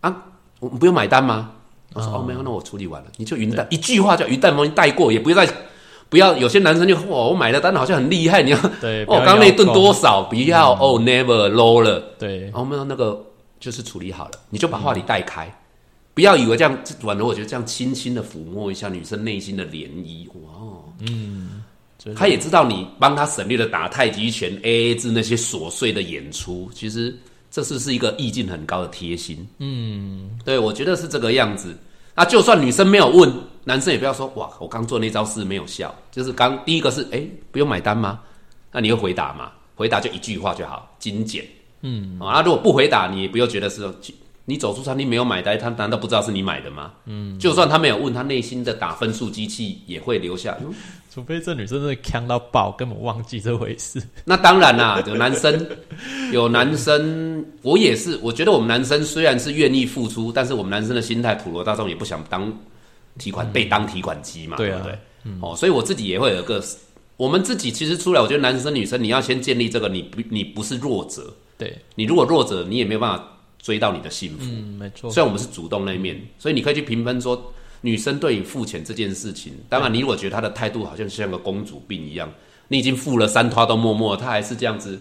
[0.00, 0.24] 啊，
[0.60, 1.50] 我们不用买单吗？
[1.94, 5.52] 我说哦没有，那我处理完了，你就云淡一句话叫云淡风轻带过，也不要再
[6.08, 6.36] 不要。
[6.36, 10.22] 有些男生就哇，我买了单好像很厉害，你要对， 哦，刚那顿多少？
[10.22, 12.00] 不要哦，never low 了。
[12.18, 13.24] 对，哦，没有那个
[13.58, 15.52] 就是处理好了，你就把话题带开。
[16.14, 21.62] 不要以为这样，反而我觉得这样轻轻的抚摸一下女生内心的涟漪，哇哦，嗯，
[22.14, 27.16] 他也知道你帮他省略了打太极拳、A A 制那些琐碎的演出，其实
[27.50, 31.76] 这是是一个意境很高的贴心，嗯，对，我觉得是这个样子。
[32.14, 33.32] 那就算女生没有问，
[33.64, 38.20] 男生也不要说哇，我刚做那招是没有效，就是刚第一个是哎，不用买单吗？
[38.72, 39.52] 那你会回答吗？
[39.74, 41.44] 回答就一句话就好，精简，
[41.82, 43.88] 嗯，啊，如果不回答，你也不要觉得是。
[44.44, 46.92] 你走出餐厅没有买单，他难道不知道是你买的吗？
[47.04, 50.56] 嗯，就算他没有问，他内心的打分数机器也会留下。
[51.12, 54.02] 除非这女生真的强到爆，根本忘记这回事。
[54.24, 55.66] 那当然啦，有男生，
[56.32, 58.18] 有男生，我也是。
[58.22, 62.52] 我觉得我们男生虽然是愿意付出，但是我们男生的心态普罗大众也不想当
[63.18, 64.98] 提款被当提款机嘛，对不对？
[65.40, 66.62] 哦，所以我自己也会有个，
[67.16, 73.24] 我们自己其实出来，我觉得男生女生你要先建立这个，你不你不是弱者，对你如果弱者，你也没有办法。
[73.60, 75.10] 追到你的幸福，嗯，没错。
[75.10, 82.30] 虽然我们是主动那一面，所以你可以去评分说，女生对你付钱这件事情，当然你如果觉得她的态度好像像个公主病一样，
[82.68, 84.98] 你已经付了三拖都默默，她还是这样子。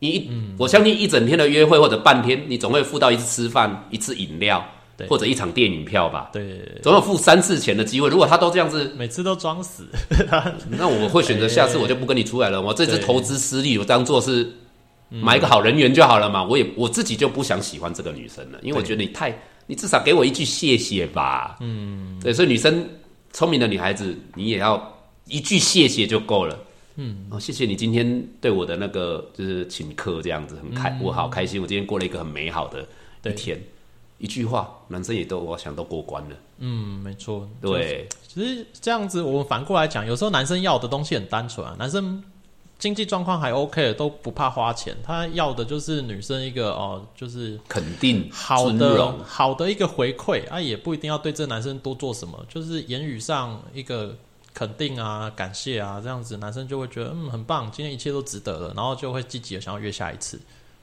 [0.00, 4.64] 你，我相信一整天的约会或者半天，你总会付到一次吃饭、一次饮料，
[5.08, 6.30] 或者一场电影票吧？
[6.32, 8.08] 对，总有付三次钱的机会。
[8.08, 9.86] 如果她都这样子， 每次都装死，
[10.70, 12.60] 那我会选择下次我就不跟你出来了。
[12.60, 14.50] 我这次投资失利，我当做是。
[15.10, 19.34] 买一个好人缘就好了嘛，我也我自己就不想喜欢这个女生了，因为我觉得你太，
[19.68, 21.56] 你至少给我一句谢谢吧。
[21.60, 22.88] 嗯，对，所以女生
[23.32, 26.58] 聪明的女孩子，你也要一句谢谢就够了。
[26.96, 32.84] 嗯，哦，谢谢你今天对我的那个就是请客这样子，很开，我好开心，我今天过了一个很美好的
[33.30, 33.62] 一天。
[34.16, 36.36] 一句话，男生也都我想都过关了。
[36.58, 37.48] 嗯，没错。
[37.60, 42.20] 对，其实这样子，我们反过来讲，有时候男生要的东西很单纯啊，男生。
[42.78, 44.96] 经济状况还 OK 都不怕花钱。
[45.02, 54.16] 他要的就是女生一个哦，就是肯定好的好的一个回馈啊，也不一定要对这男生多做什么，就是言语上一个
[54.54, 60.40] 肯定啊、感谢啊，这样子男生就会觉得嗯很棒，今天一切都值得了，然后就会积极的想要约下一次。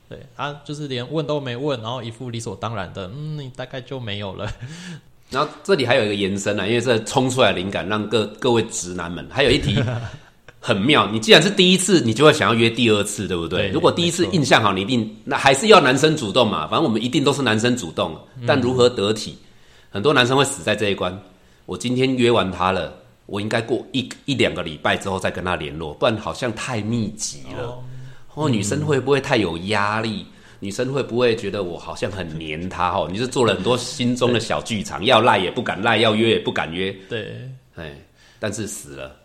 [0.08, 4.52] 对啊，就是连问都没问，然后一副理所当然的，嗯，你大概就没有了。
[5.32, 9.82] 然后这里还有一个延伸啊，因为这冲出来灵感，让各各位直男们还有一题。
[10.66, 13.70] 很妙，你既然是第一次，你就会想要约第二次，对不对？
[13.70, 16.66] 如果第一次印象好，你一定那还是要男生主动嘛。
[16.66, 19.38] 反正我们一定都是男生主动，但如何得体，
[19.92, 21.16] 很多男生会死在这一关。
[21.68, 22.98] 我今天约完他了，
[23.28, 27.78] 我应该过一一两个礼拜之后再跟他联络，不然好像太密集了。
[28.34, 30.26] 哦，女生会不会太有压力？
[30.60, 32.90] 女生会不会觉得我好像很黏他？
[32.90, 36.92] 哦，你是做了很多心中的小剧场，要赖也不敢赖，要约也不敢约。
[37.08, 37.96] 对，哎。
[38.38, 39.16] 但是死了，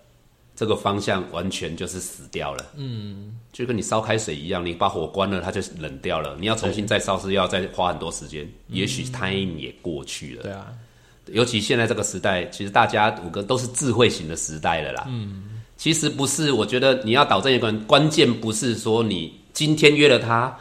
[0.61, 2.67] 这个方向完全就是死掉了。
[2.77, 6.37] 嗯，就跟你烧开水一样，你把火关了，它就冷掉了。
[6.39, 10.43] 你要重新再烧是要再花很多时间，也许 time 也过去了。
[10.43, 10.67] 对啊，
[11.29, 15.07] 尤其现在这个时代，其实大家五个都是智慧型的时代了啦。
[15.09, 20.55] 嗯，其实不是，我觉得你要导正一个人关键，不是说你今天约了他，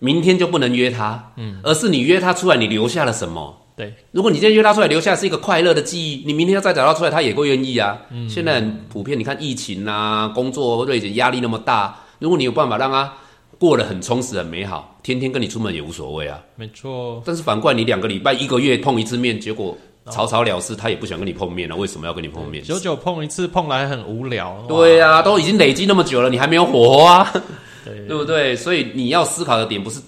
[0.00, 3.63] 明天就不能约他，嗯，而是你约他出来，你留下了什么？
[3.76, 8.00] 对，如果你今天约他出来，留下是一个快乐的记忆，你明天要再找他出来，他也会愿意啊。
[8.10, 13.12] 嗯，现在很普遍，你看疫情啊，工作或者压力那么大，如果你有办法让他
[13.58, 16.40] 过得很充实、很美好，天天跟你出门也无所谓啊。
[16.54, 17.20] 没错。
[17.26, 19.76] 但是反过来，你两个礼拜、一个月碰一次面，结果
[20.08, 21.74] 草草了事，他也不想跟你碰面了。
[21.74, 22.62] 为什么要跟你碰面？
[22.62, 24.64] 久久碰一次，碰来很无聊。
[24.68, 27.28] 对啊，都已经累积那么久了，你还没有火花，
[27.84, 28.54] 对不对？
[28.54, 30.00] 所以你要思考的点不是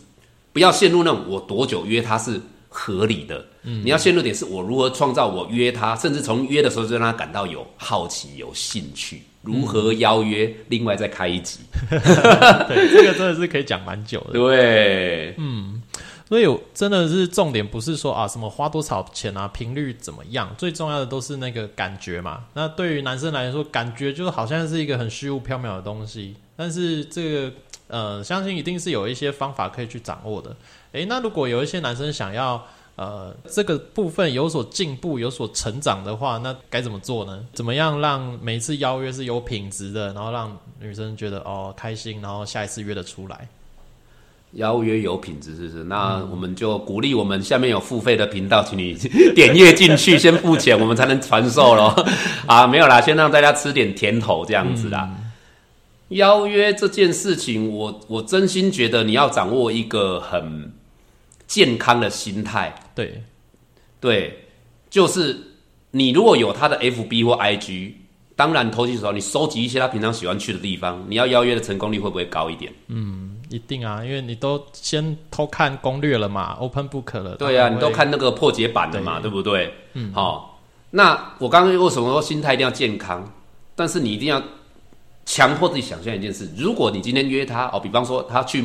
[0.53, 2.41] 不要陷入那种我多久约他是。
[2.79, 15.81] 合理的，嗯，你要陷入点是我如何创造我约他，甚至从约的时候就让他感到有好奇、有兴趣，如何邀约，另外再开一集， 对，这个真的是可以讲蛮久的，对，嗯，
[16.29, 22.45] 所以真的是重点不是说啊什么花多少钱啊，频率怎么样，最重要的都是那个感觉嘛。
[22.53, 27.53] 那对于男生来说，感觉就好像是一个很虚无缥缈的东西，但是这个
[27.89, 30.55] 呃，相信一定是有一些方法可以去掌握的。
[30.93, 32.67] 诶，那如果有一些男生想要
[32.97, 37.45] 呃这个部分有所进步、有所成长的话，那该怎么做呢？
[37.53, 43.49] 怎么样让每次邀约是有品质的，然后让女生觉得哦开心，然后下一次约得出来？
[44.53, 45.85] 邀约有品质是不是？
[45.85, 48.95] 那我们就鼓励我们下面有付费的频道，请你
[49.35, 52.07] 点阅进去，先付钱，我们才能传授咯。
[52.47, 55.11] 啊，没有啦，先让大家吃点甜头这样子啦。
[56.09, 60.73] 邀约这件事情，我我真心觉得你要掌握一个很。
[61.49, 63.23] 健康的心态，对，
[64.01, 64.47] 对，
[64.91, 65.39] 就是
[65.93, 67.93] 你如果有他的 FB 或 IG，
[68.35, 72.73] 当然投机时候你收集一些他平常喜欢去的地方，你要邀约的成功率会不会高一点？
[72.89, 79.73] 嗯，一定啊，因为你都先偷看攻略了嘛，Open Book 了，对啊，你都看那个破解版的嘛，对不对？
[79.93, 83.33] 嗯，好，那我刚刚为什么说心态一定要健康？
[83.77, 84.43] 但是你一定要
[85.27, 88.65] 强迫自己想象一件事：如果你今天约他哦，比方说他去。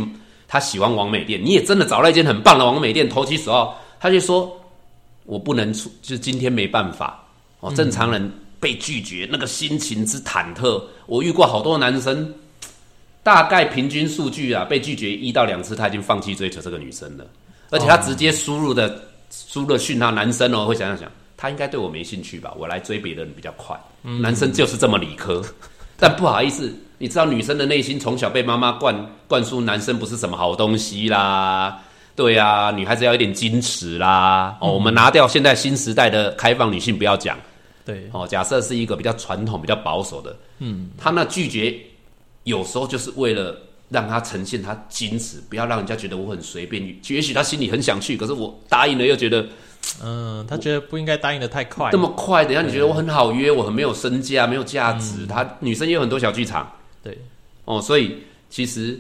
[0.53, 3.82] 他喜欢王美店，你也真的找了一间很棒的王美店，投其所好。
[4.01, 4.51] 他就说
[5.24, 7.24] ：“我不能出，就是今天没办法。”
[7.62, 12.34] 哦，正常人被拒绝，那个心情之忐忑，我遇过好多男生，
[13.24, 17.26] 大概平均数据啊，被拒绝一到两次，他已经放弃追求这个女生了。
[17.70, 22.53] 而且他直接输入的输入讯号，男生哦会想想想，他应该对我没兴趣吧？
[22.59, 23.80] 我来追别的人比较快。
[24.01, 25.41] 男生就是这么理科，
[26.02, 26.74] 但不好意思。
[26.97, 28.95] 你知道女生的内心从小被妈妈灌
[29.28, 31.80] 灌输男生不是什么好东西啦，
[32.16, 34.56] 对呀，女孩子要一点矜持啦。
[34.62, 37.39] 哦，我们拿掉现在新时代的开放女性不要讲，
[37.84, 41.76] 对，哦，假设是一个比较传统、比较保守的，嗯，她那拒绝
[42.43, 43.58] 有时候就是为了
[43.89, 46.84] 让她呈现她矜持，不要让人家觉得我很随便。
[47.08, 49.43] 也许她心里很想去，可是我答应了又觉得。
[50.04, 55.26] 嗯，他觉得不应该答应的太快，这么快，等下你觉得我很好约，我很没有身价，没有价值。
[55.28, 56.72] 他女生也有很多小剧场，
[57.04, 57.18] 对，
[57.66, 58.16] 哦，所以
[58.50, 59.00] 其实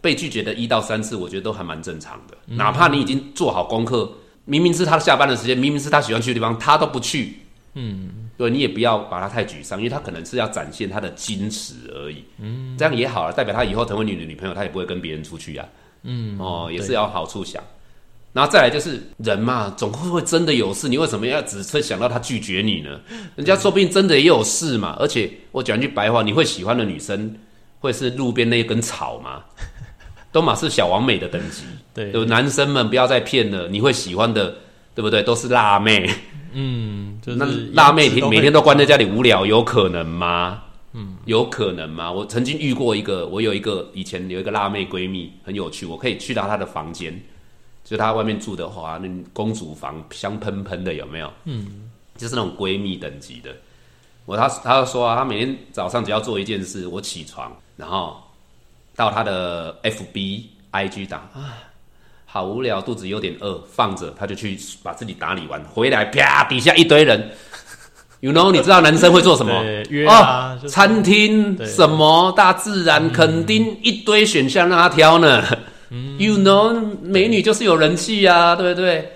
[0.00, 2.36] 被拒绝的一到三次，我觉得都还蛮正常的。
[2.46, 4.10] 哪怕你已经做好功课，
[4.44, 7.38] 明明是他下班的时间，明明是他喜欢去的地方，他都不去，
[7.74, 15.66] 嗯，对，你也不要把他太沮丧，因为他可能是要展现他的矜持而已，嗯，这样也好了，代表他以后成为你的女朋友，他也不会跟别人出去呀，
[16.02, 17.62] 嗯，哦，也是要好处想。
[18.32, 23.00] 然后再来就是人嘛，总会会真的有事，你为什么要只是想到他拒绝你呢？
[23.36, 24.96] 人家说不定真的也有事嘛。
[25.00, 27.34] 而且我讲句白话，你会喜欢的女生
[27.80, 29.42] 会是路边那一根草吗？
[30.30, 31.64] 都马是小王美的等级，
[31.94, 34.56] 对，男生们不要再骗了，你会喜欢的，
[34.94, 35.22] 对不对？
[35.22, 36.08] 都是辣妹，
[36.52, 40.62] 嗯，那辣妹天每天都关在家里无聊，有可能吗？
[40.92, 42.12] 嗯，有可能吗？
[42.12, 47.18] 我曾经遇过一个，我有一个以前有一个辣妹闺蜜，很有趣，我可以去到她的房间。
[47.88, 51.32] 就她外面住的话，那公主房香喷喷的，有没有？
[51.44, 53.50] 嗯，就是那种闺蜜等级的。
[54.26, 58.22] 我她她说啊，她每天早上只要做一件事，我起床，然后
[58.94, 61.64] 到她的 FB IG 打啊，
[62.26, 67.30] 好无聊，肚子有点饿，放着，她就去把自己打理完，回来啪，底下一堆人
[68.20, 69.64] ，You know，你知道男生会做什么？
[69.88, 75.42] 约啊，餐厅什么，大自然，肯定一堆选项让他挑呢。
[75.90, 78.74] You know，美女就是有人气呀，对。
[78.74, 79.10] 不对？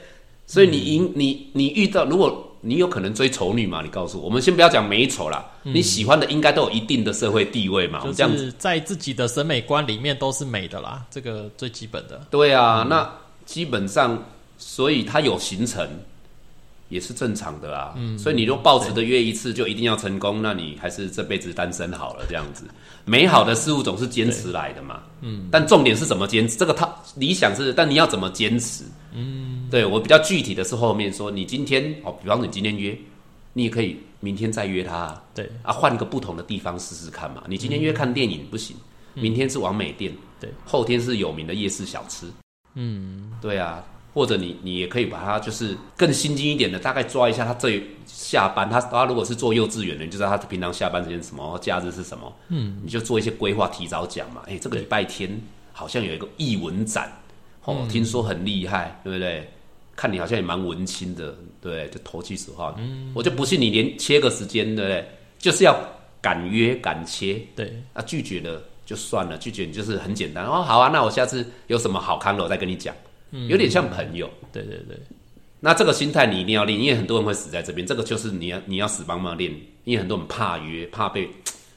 [0.46, 8.52] 所以你赢，你你遇到，如果你有可能追丑女嘛，你告诉我，我们先不要讲美丑啦，你喜欢的应该都有一定的社会地位嘛，这样子。
[8.58, 12.26] 在自己的审美观里面都是美的啦，这个最基本的。
[12.30, 13.10] 对啊，那
[13.46, 14.22] 基本上，
[14.58, 15.88] 所以它有行程，
[16.92, 17.94] 也是正常的啊。
[17.96, 22.64] 嗯，所以你若抱持的约一次就一定要成功，那你还是这辈子单身好了这样子。
[23.04, 25.02] 美好的事物总是坚持来的嘛。
[25.22, 26.56] 嗯，但重点是怎么坚持？
[26.56, 28.84] 这个他理想是，但你要怎么坚持？
[29.12, 32.96] 嗯，对我比较具体的是后面说，你今天哦，比方说你今天约，
[33.54, 35.20] 你也可以明天再约他。
[35.34, 37.42] 对啊，换个不同的地方试试看嘛。
[37.48, 38.76] 你今天约看电影不行，
[39.14, 42.26] 明天是完美店，对，后天是有名的夜市小吃。
[42.74, 43.84] 嗯，对啊，
[44.14, 54.42] 或者你你也可以把它就是更心机一点的，大概抓一下他这下班，他他如果是做幼稚园的，你就知道他平常下班时间什么，假日是什么，嗯，你就做一些规划，提早讲嘛。
[54.46, 55.40] 哎，这个礼拜天
[55.72, 57.10] 好像有一个艺文展，
[57.64, 59.48] 哦，听说很厉害，对不对？
[59.94, 62.74] 看你好像也蛮文青的，对，就投其所好。
[62.78, 65.08] 嗯，我就不信你连切个时间，对不对？
[65.38, 65.78] 就是要
[66.20, 68.62] 敢约敢切，对，啊，拒绝了。
[68.84, 70.60] 就算了，拒绝你就是很简单哦。
[70.60, 72.94] 好啊，那我下次有什么好看的，我再跟你讲。
[73.32, 74.30] 嗯，有点像朋友。
[74.52, 74.96] 对对对。
[75.58, 77.86] 那这个心态你一定要练，因为很多人会死在这边。
[77.86, 79.50] 这个就是你要你要死帮忙练，
[79.84, 81.28] 因为很多人怕约，怕被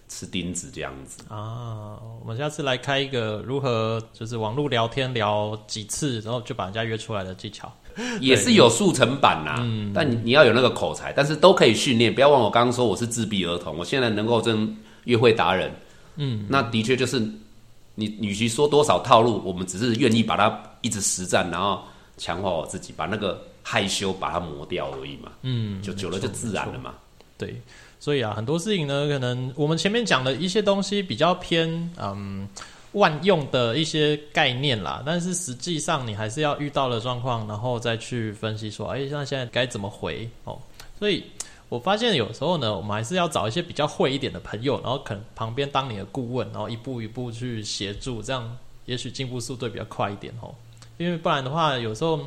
[0.08, 1.24] 吃钉子这样子。
[1.30, 7.72] 啊，我们下次来开一个如何就是网络聊天聊几次，然后就把人家约出来的技巧，
[8.20, 9.58] 也是有速成版呐。
[9.60, 9.92] 嗯。
[9.94, 12.14] 但你你要有那个口才，但是都可以训练。
[12.14, 15.72] 不要忘我刚刚说我是自闭儿童，我现在能够跟约会达人。
[16.18, 17.22] 嗯，那的确就是
[17.96, 21.82] 你，与其说多少套路，我们只是愿意把它一直实战，然后
[22.18, 25.32] 强化我自己，把那个害羞把它磨掉而已嘛。
[25.42, 26.94] 嗯，就久了就自然了嘛。
[27.38, 27.62] 对，
[28.00, 32.48] 所以啊，很多事情呢，可能我们前面讲的一些东西比较偏嗯
[32.92, 40.60] 万用的一些概念啦，但是实际上你还是要遇到了状况，然后再去分析说，哎，那现在该怎么回哦？
[41.00, 41.24] 所以。
[41.68, 50.54] 我发现有时候呢，我们还是要找一些比较会一点的朋友，然后可能旁边当你的顾问，然后一步一步去协助，这样也许进步速度比较快一点哦。
[50.98, 52.20] 因为不然的话，有时候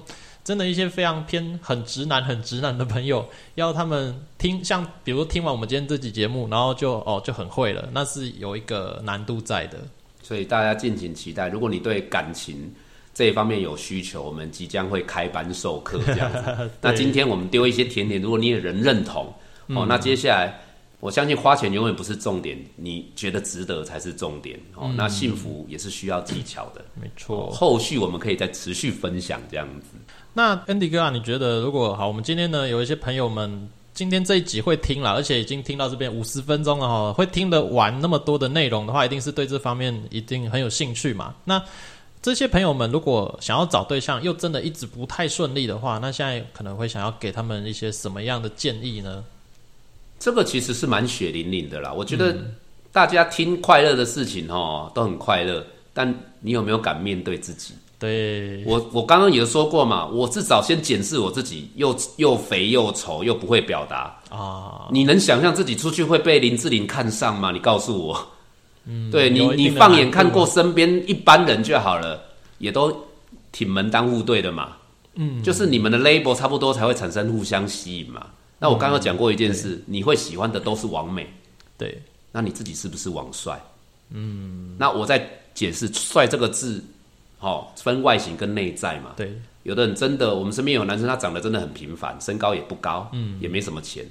[0.43, 9.78] 真的一些非常偏很直男、很直男的朋友，要他们听，像比如听完我们今天这集节目，然后就哦就很会了，那是有一个难度在的。
[10.22, 12.74] 所以大家敬请期待，如果你对感情。
[13.18, 16.70] 这一方面有需求，我们即将会开班授课这样子。
[16.80, 19.34] 那今天我们丢一些甜点，如果你有人认同
[19.70, 20.56] 哦，那接下来
[21.00, 24.88] 我相信花钱永远不是重点，你觉得值得才是重点哦。
[24.96, 27.50] 那幸福也是需要技巧的，没错。
[27.50, 29.98] 后续我们可以再持续分享这样子。
[30.32, 41.34] 那 Andy 哥啊，你觉得如果好，我们今天呢有一些朋友们今天这一集会听了，而且已经听到这边五十分钟了哈，会听得完那么多的内容的话，一定是对这方面一定很有兴趣嘛？
[41.44, 41.60] 那
[42.20, 49.24] 这些朋友们如果想要找对象，又真的一直不太顺利的话，那现在可能会想要给他们一些什么样的建议呢？
[50.18, 51.92] 这个其实是蛮血淋淋的啦。
[51.92, 52.36] 我觉得
[52.90, 55.64] 大家听快乐的事情哦，都很快乐，
[55.94, 57.72] 但你有没有敢面对自己？
[58.00, 64.88] 对我，我刚刚也说过嘛，我至少先检视我自己，又又肥又丑又不会表达啊！
[64.90, 67.50] 你能想象自己出去会被林志玲看上吗？
[67.52, 68.28] 你告诉我。
[69.11, 72.22] 对你，你放眼看过身边一般人就好了，
[72.59, 73.05] 也都
[73.53, 74.76] 挺门当户对的嘛。
[75.14, 78.26] 嗯，就是你们的 label 差不多才会产生互相吸引嘛。
[78.59, 81.26] 那我刚刚讲过一件事，你会喜欢的都是王美，
[81.76, 82.01] 对，
[82.32, 83.61] 那你自己是不是王帅？
[84.11, 86.82] 嗯，那我在解释“帅”这个字，
[87.41, 89.11] 哦分外形跟内在嘛。
[89.16, 94.05] 对，有的人真的，我们身边有男生，他长得真的很平凡，身高也不高，嗯，也没什么钱，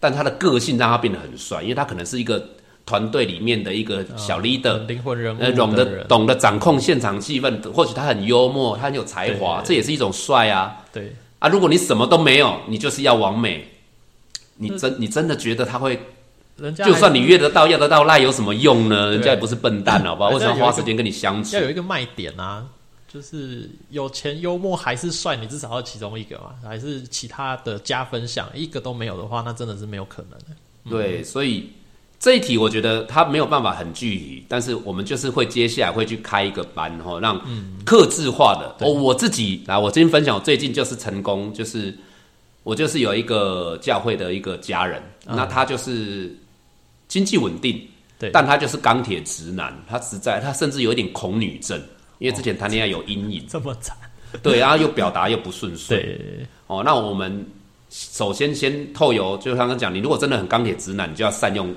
[0.00, 2.44] 但他的个性让他变得很帅，因为他可能是一个。
[2.86, 10.84] 团队里面的一个小 leader，灵魂人物，呃，懂得懂得掌控现场气氛，或许他很幽默，他很有才华，这也是一种帅啊。
[10.92, 13.66] 对啊，如果你什么都没有，你就是要完美，
[14.54, 16.00] 你真你真的觉得他会？
[16.56, 19.10] 人家就算你约得到要得到，那有什么用呢？
[19.10, 20.30] 人家也不是笨蛋，好不好？
[20.30, 21.56] 为什么花时间跟你相处？
[21.56, 22.64] 要有一个卖点啊，
[23.12, 30.46] 就是有钱、幽默还是帅，你至少要其中一个嘛，还是其他的加分项，一个都没有的话，那真的是没有可能的。
[30.88, 31.68] 对，所以。
[32.18, 37.38] 这一题我觉得他没有办法很具体，但是我们就是会接下来会去开一个班哈，让
[37.84, 38.74] 克制化的。
[38.84, 41.94] 哦，我自己来，我今天分享，我最近就是成功，就是
[42.62, 46.34] 我就是有一个教会的一个家人，那他就是
[47.06, 47.80] 经济稳定，
[48.18, 51.78] 对，但他就是钢铁直男，他实在他甚至有一点恐女症，
[52.18, 53.94] 因为之前谈恋爱有阴影， 这么惨，
[54.42, 57.46] 对，然后又表达又不顺遂，对，哦，那我们
[57.90, 61.72] 首先先透油，就刚刚讲，你如果真的很钢铁直男，你就要善用。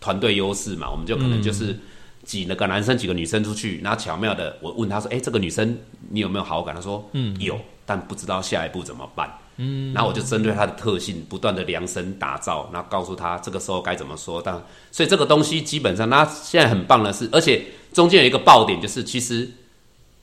[0.00, 1.78] 团队优势嘛，我们就可能就是
[2.24, 5.78] 几个男生几个女生出去，然后巧妙的我问他说：“哎，这个女生
[6.08, 9.30] 你有没有好感？”他说：“嗯，有，但不知道下一步怎么办。”
[9.62, 14.40] 嗯，然后我就针对他的特性不断的量身打造，然后告诉他这个时候该怎么说。
[14.42, 14.54] 但
[14.90, 19.46] 所以这个东西基本上，那现在很棒的是，而且中间有一个爆点，就是其实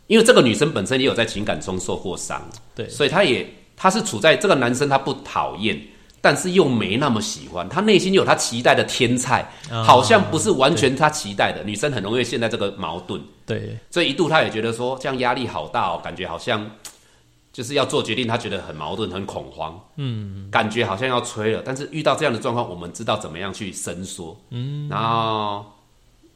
[0.08, 2.42] 因为这个女生本身也有在情感中受过伤，
[2.74, 5.80] 对，所以她也她是处在这个男生他不讨厌，
[6.20, 11.64] 但是又没那么喜欢，他内心有他期待的天菜，啊好像不是完全他期待的。
[11.64, 16.70] 女生很容易陷在这个矛盾，对，所以一度他也觉得说这样压力好大哦，感觉好像
[17.54, 21.62] 就是要做决定，他觉得很矛盾、很恐慌，嗯，感觉好像要吹了。
[21.66, 25.66] 但是遇到这样的状况，我们知道怎么样去伸缩，嗯，然后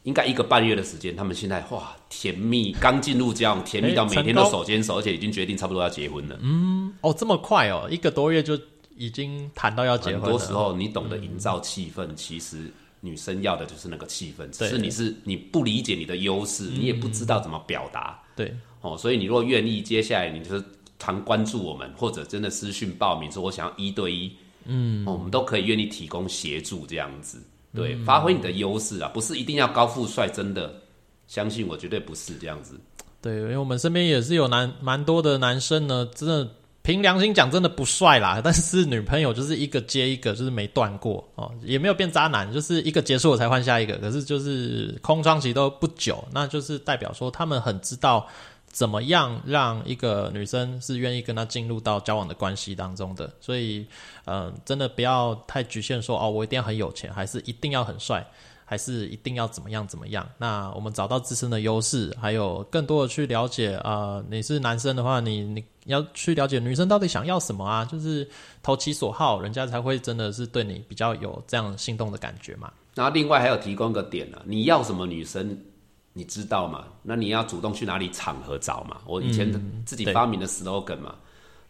[0.03, 6.37] 应该一个半月的时间，他们现在哇甜蜜，刚进入交往，甜蜜到每天都手牵手，而且已经决定差不多要结婚了。
[6.41, 6.93] 嗯。
[7.01, 8.57] 哦，这么快哦，一个多月就
[9.01, 10.37] 已经谈到要结很婚了。
[10.37, 18.21] 多时候你懂得营造气氛，其实女生要的就是那个气氛，只是你是你不理解你的优势，你也不知道怎么表达。
[18.35, 20.63] 对，哦，所以你如果愿意，接下来你就是
[20.99, 24.31] 常关注我们，或者真的私讯报名说我想要一对一，
[24.65, 27.41] 嗯、哦，我们都可以愿意提供协助这样子，
[27.73, 30.79] 对，发挥你的优势啊，不是一定要高富帅，真的
[31.25, 32.79] 相信我，绝对不是这样子。
[33.19, 36.47] 对，因为我们身边也是有男蛮多的男生呢，真的
[36.83, 48.27] 凭良心讲，真的不帅啦， 但是女朋友就是一个接一个，就是没断过哦，也没有变渣男，就是一个结束我才换下一个，可是就是空窗期都不久，那就是代表说他们很知道
[48.65, 53.85] 怎么样让一个女生是愿意跟他进入到交往的关系当中的，所以
[54.25, 58.25] 嗯、真的不要太局限说哦，我一定要很有钱，还是一定要很帅。
[58.71, 60.25] 还是一定要怎么样怎么样？
[60.37, 67.83] 那我们找到自身的优势，还有更多的去了解啊、呃你是男生的话，你你要去了解女生到底想要什么啊？
[67.83, 68.25] 就是
[68.63, 72.71] 投其所好，人家才会真的是对你比较有这样心动的感觉嘛。
[72.95, 75.57] 然后另外还有提供个点啊，你要什么女生，
[76.13, 76.85] 你知道吗？
[77.03, 79.01] 那你要主动去哪里场合找嘛？
[79.05, 79.51] 我以前
[79.85, 81.15] 自己发明的 slogan 嘛，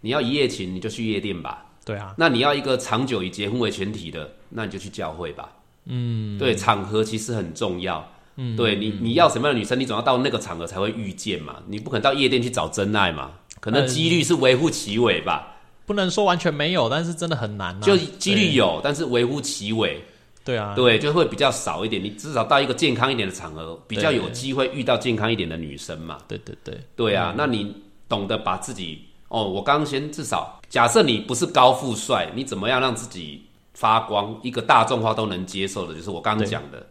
[0.01, 1.65] 你要一夜情，你就去夜店吧。
[1.83, 5.51] 对啊，那你要一个长久以结婚为前提的，那你就去教会吧。
[5.85, 8.07] 嗯，对，场合其实很重要。
[8.35, 11.57] 嗯，对你你要什么样的女生，你总要到那个场合才会遇见嘛。
[11.67, 15.55] 你不可能到夜店去找真爱嘛，可能嗯几率是微乎其微吧，
[15.85, 17.79] 不能说完全没有，但是真的很难、啊。
[17.81, 20.01] 就几率有，但是微乎其微。
[20.43, 22.03] 对啊，对，就会比较少一点。
[22.03, 26.17] 你至少到一个健康一点的场合，比较有机会遇到健康一点的女生嘛。
[26.27, 27.75] 对对对，对啊，那你
[28.09, 33.39] 懂得把自己哦，我刚刚先至少假设你不是高富帅，你怎么样让自己
[33.81, 34.39] 发光？
[34.43, 36.85] 一个大众化都能接受的，就是我刚刚讲的，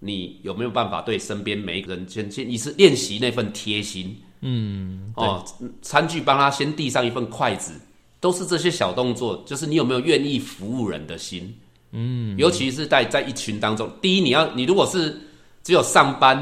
[0.00, 4.14] 你有没有办法对身边每一个人先先，你是练习那份贴心？
[4.42, 5.42] 嗯，哦，
[5.80, 7.72] 餐具帮他先递上一份筷子，
[8.20, 11.56] 都是这些小动作，就是你有没有愿意服务人的心？
[11.92, 15.18] 嗯，尤其是在在一群当中，第一你要你如果是
[15.62, 16.36] 只有上班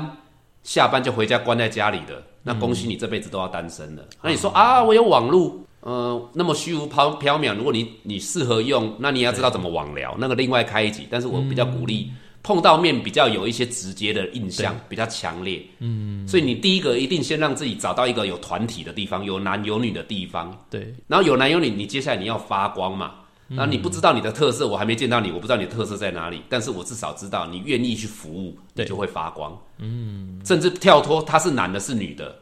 [0.64, 4.03] 下班就回家关在家里的，那恭喜你这辈子都要单身了。
[4.20, 11.07] 那你说啊，我有网络，呃，那么虚无缥缥缈，如果你你适合用，那你也要知道怎么网聊，那个另外开一集。
[11.11, 12.11] 但是我比较鼓励、
[12.43, 15.62] 碰到面比较有一些直接的印象，比较强烈。
[15.80, 23.16] 嗯，所以你第一个一定先让自己找到一个有团体的地方，有男有女的地方，对然后有男有女，你接下来你要发光嘛。
[23.47, 29.55] 那你不知道你的特色，我还没见到你，我不知道你的特色在哪里，但是我至少知道你愿意去服务，你对就会发光。
[29.76, 32.35] 嗯，甚至跳脱他是男的，是女的。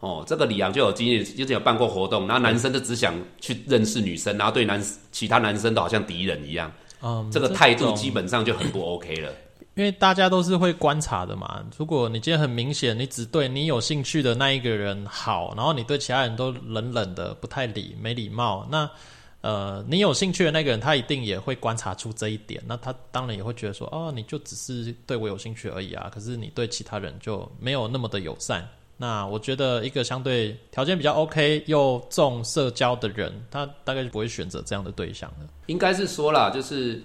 [0.00, 4.82] 哦，这个李阳就有经验，就是有办过活动，然后男生就只想去认识女生，然后对男
[5.12, 6.72] 其他男生都好像敌人一样，
[7.02, 9.30] 嗯，这个态度基本上就很不 OK 了。
[9.76, 11.64] 因为大家都是会观察的嘛。
[11.78, 18.90] 如果你今天很明显，你只对你有兴趣的那一个人好，然后你对其他人都冷冷的、不太理、没礼貌，那
[19.42, 22.62] 呃，你有兴趣的那个人，他一定也会观察出这一点。
[22.66, 28.68] 那他当然也会觉得说，哦，你就只是对我有兴趣而已啊，可是你对其他人就没有那么的友善。
[29.02, 35.48] 那我觉得一个相对条件比较 OK 又重社交的人，他大概就不会选择这样的对象了。
[35.68, 37.02] 应该是说啦，就是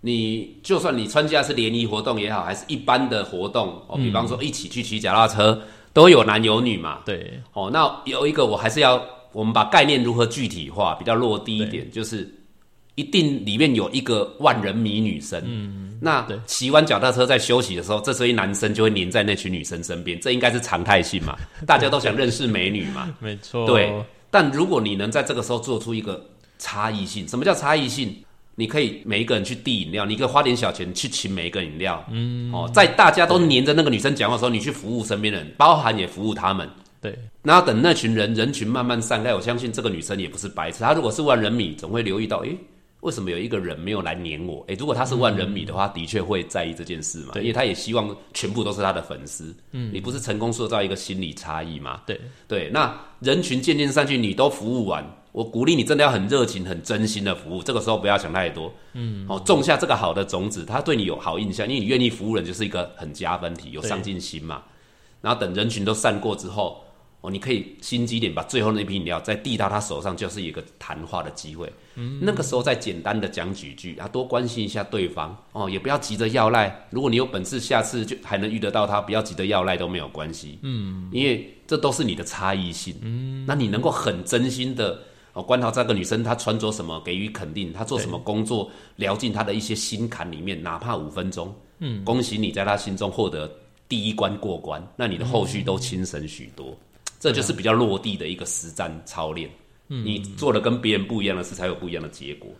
[0.00, 5.62] 你就算你参加是联谊活动也好，还是一般的活动哦，比方说一起去骑脚踏车，
[5.92, 7.02] 都有男有女嘛。
[7.06, 9.00] 对，哦，那有一个我还是要，
[9.32, 12.28] 我们把概念如何具体化，比较落地一点，就是
[12.96, 15.40] 一定里面有一个万人迷女生。
[15.44, 23.14] 嗯，那对骑完脚踏车在休息的时候，这时候一男生就会黏在那群女生身边，这应该是常态性嘛， 大家都想认识美女嘛。
[23.20, 23.92] 没错，对，
[24.30, 26.20] 但如果你能在这个时候做出一个
[26.58, 28.14] 差异性，什么叫差异性？
[28.54, 32.04] 你可以每一个人去递饮料，你可以花点小钱去请每一个饮料。
[32.10, 36.68] 嗯，哦，在大家都黏着那个女生讲话的时候，你去服务身边的人，包含也服务他们。
[37.00, 42.54] 对，然后等那群人人群慢慢散开，我相信这个女生也不是白痴，她如果是万人迷，总会留意到，诶，
[43.02, 44.64] 为什么有一个人没有来黏我？
[44.68, 49.54] 诶，如果他是万人迷的话，的确会在意这件事嘛，对因为他也希望全部都是他的粉丝。
[49.72, 52.02] 嗯，你不是成功塑造一个心理差异吗？
[52.06, 57.62] 对，对，那人群渐渐散去，你都服务完，我鼓励你真的要很热情、很真心的服务。
[57.62, 64.62] 这个时候不要想太多，嗯，哦，种下这个好的种子，他对你有好印象，因为你愿意服务人，就是一个很加分题，有上进心嘛。
[65.20, 66.84] 然后等人群都散过之后，
[67.22, 71.72] 哦，你可以心机点，把最后那瓶饮料再递到他手上，就是一个谈话的机会。
[71.94, 76.86] 嗯，那个时候再简单的讲几句，啊，多关心一下对方哦，也不要急着要赖。
[76.90, 80.58] 如果你有本事，下次就还能遇得到他，不要急着要赖都没有关系。
[80.62, 82.96] 嗯，因为这都是你的差异性。
[83.02, 84.98] 嗯，那你能够很真心的
[85.32, 91.54] 哦，观察这个女生她穿着什么，给予肯定，她做什么工作，聊进她的一些心坎里面，哪怕五分钟。
[91.78, 93.48] 嗯，恭喜你在她心中获得
[93.88, 96.76] 第一关过关，那你的后续都轻省许多。
[97.22, 99.48] 这就是比较落地的一个实战操练。
[99.86, 102.50] 嗯，你做的跟别人不一样的事，才有不一样的结果。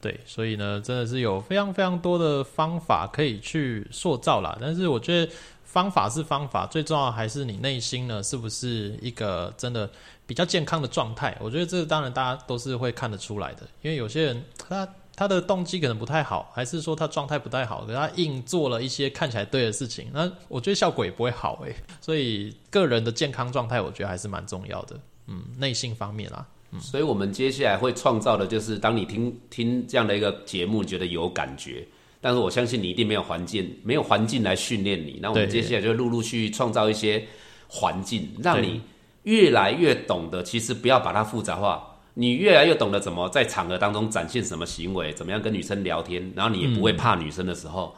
[0.00, 4.56] 对，所以呢，真的是有非常非常多的方法可以去塑造啦。
[4.60, 5.32] 但是我觉得
[5.64, 9.90] 方法是方法，最重要还是你内心呢，是不是一个真的
[10.28, 11.36] 比较健康的状态？
[11.40, 14.88] 我觉得这当然大家都是会看得出来的，因为有些人他。
[15.16, 21.74] 他的动机可能不太好，还是说他状态不太好，可他硬做了一些看起来对的事情，那我觉得效果也不会好诶。
[22.00, 24.98] 所以个人的健康状态，我觉得还是蛮重要的。
[25.26, 31.86] 嗯，内心方面啦，嗯，所以我们接下来会创造的就是，当你听听这样的一个节目，觉得有感觉，
[32.20, 35.18] 但是我相信你一定没有环境，没有环境来训练你。
[35.22, 37.24] 那我们接下来就陆陆续续创造一些
[37.68, 38.82] 环境，让你
[39.22, 41.93] 越来越懂得，其实不要把它复杂化。
[42.14, 47.94] 你越来越懂得怎么在场合当中展现什么行为，怎么样跟女生聊天，然后你也不会怕女生的时候，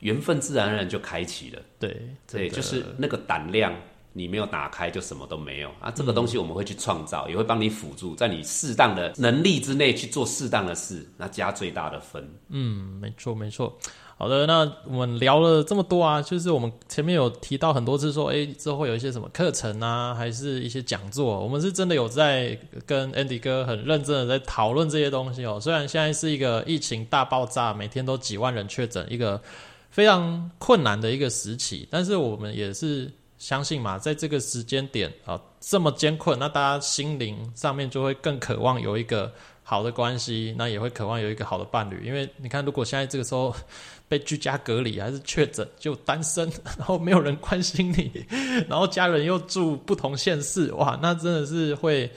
[0.00, 1.62] 缘分自然而然就开启了。
[1.78, 1.96] 对，
[2.26, 3.72] 对，就是那个胆量，
[4.12, 5.90] 你没有打开就什么都没有啊。
[5.90, 12.28] 这个东西我们会去创造，也会帮你辅助，在你适当的能力之内去做适当的事，那加最大的分。
[12.48, 13.78] 嗯，没错，没错。
[14.16, 22.56] 好的，那我们聊了这么多啊，就是我们前面有提到很多次说，哎，之后有一些什么课程啊，还是一些讲座，我们是真的有在
[22.86, 25.58] 跟 Andy 哥很认真的在讨论这些东西哦。
[25.60, 29.38] 虽然现在是一个疫情大爆炸，每天都几万人确诊，一个
[29.90, 39.30] 非常困难的一个时期，但是我们也是相信嘛，在这个时间点啊，这么艰困，那大家心灵上面就会更渴望有一个
[39.64, 43.52] 好的关系，那也会渴望有一个好的伴侣，因为你看，如果现在这个时候。
[44.14, 46.48] 被居家隔离还是确诊就单身，
[46.78, 48.24] 然后没有人关心你，
[48.68, 52.08] 然后家人又住不同县市，哇，那真的是会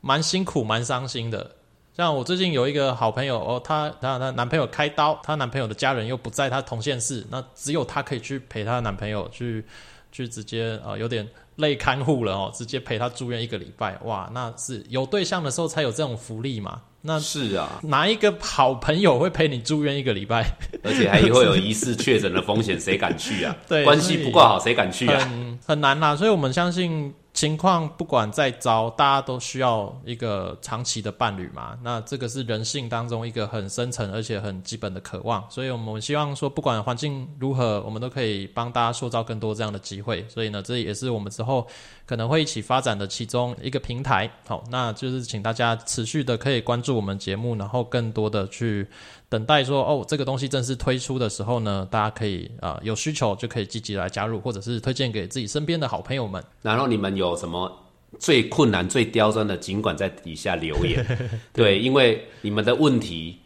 [0.00, 1.50] 蛮辛苦、蛮伤心的。
[1.96, 9.64] 像我最近有一个好朋友哦，她她她男朋友开刀，她男朋友的家人又不在她同县市，那只有她可以去陪她男朋友去
[10.12, 16.80] 去直接啊，有点累看护了哦，直接陪她住院一个礼拜，哇，那是有对象的时候才有这种福利嘛。
[17.02, 20.44] 那是啊，哪一个好朋友会陪你住院一个礼拜？
[20.84, 23.56] 而且还会有疑似确诊的风险，谁敢去啊？
[23.68, 25.18] 对，关系不够好，谁敢去啊？
[25.20, 27.12] 很很难啦，所以我们相信。
[27.40, 31.74] 情况不管再糟，大家都需要一个长期的伴侣嘛。
[31.82, 35.42] 那这个是人性当中一个很深层而且很基本的渴望。
[35.48, 40.22] 所以我们希望说，不管环境如何，我们都可以帮大家塑造更多这样的机会。
[40.28, 41.66] 所以呢，这也是我们之后
[42.04, 44.30] 可能会一起发展的其中一个平台。
[44.46, 48.86] 好，那就是请大家持续的可以关注我们节目，然后更多的去。
[49.30, 56.44] 等待说哦，这个东西正式推出的时候呢，大家可以啊有需求就可以积极来加入，或者是推荐给自己身边的好朋友们。
[56.60, 57.72] 然后你们有什么
[58.18, 61.02] 最困难、最刁钻的，尽管在底下留言。
[61.54, 63.38] 对，因为你们的问题，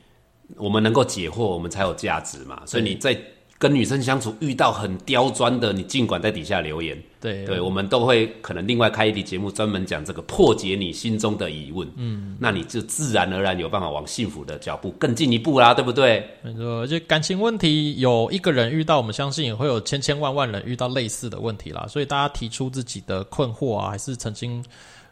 [0.56, 2.62] 我们能够解惑，我们才有价值嘛。
[2.66, 3.16] 所以你在。
[3.56, 16.22] 跟女生相处遇到很刁钻的，你尽管在底下留言，对，对我们都会可能另外开一集节目专门讲这个破解你心中的疑问，嗯，那你就自然而然有办法往幸福的脚步更进一步啦，对不对？
[16.42, 21.86] 没错，而且感情问题有一个人遇到，我们相信也会有千千万万人遇到类似的问题啦。
[21.88, 24.62] 所以大家提出自己的困惑啊，还是曾经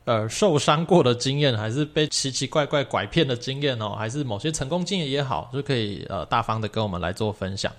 [0.04, 7.72] 呃受伤过的经验，还是被奇奇怪怪拐骗的经验哦，还是某些成功经验也好，就可以呃大方的跟我们来做分享。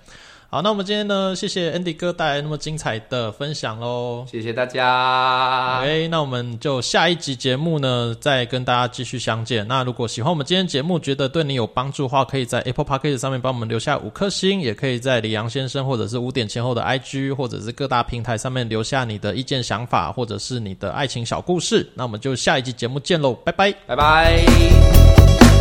[0.53, 5.79] 好，那我们今天呢，谢谢 Andy 哥带来那么精彩的分享喽，谢谢大家。
[5.79, 9.67] 哎，那我们就下一集节目呢，再跟大家继续相见。
[9.67, 21.89] 那如果喜欢我们今天节目，觉得对你有帮助的话，可以在 Apple Podcast 上面帮我们留下五颗星，也可以在李阳先生或者是五点前后的 IG 或者是各大平台上面留下你的意见、想法，或者是你的爱情小故事。
[21.95, 25.52] 那我们就下一集节目见喽，拜拜，拜拜。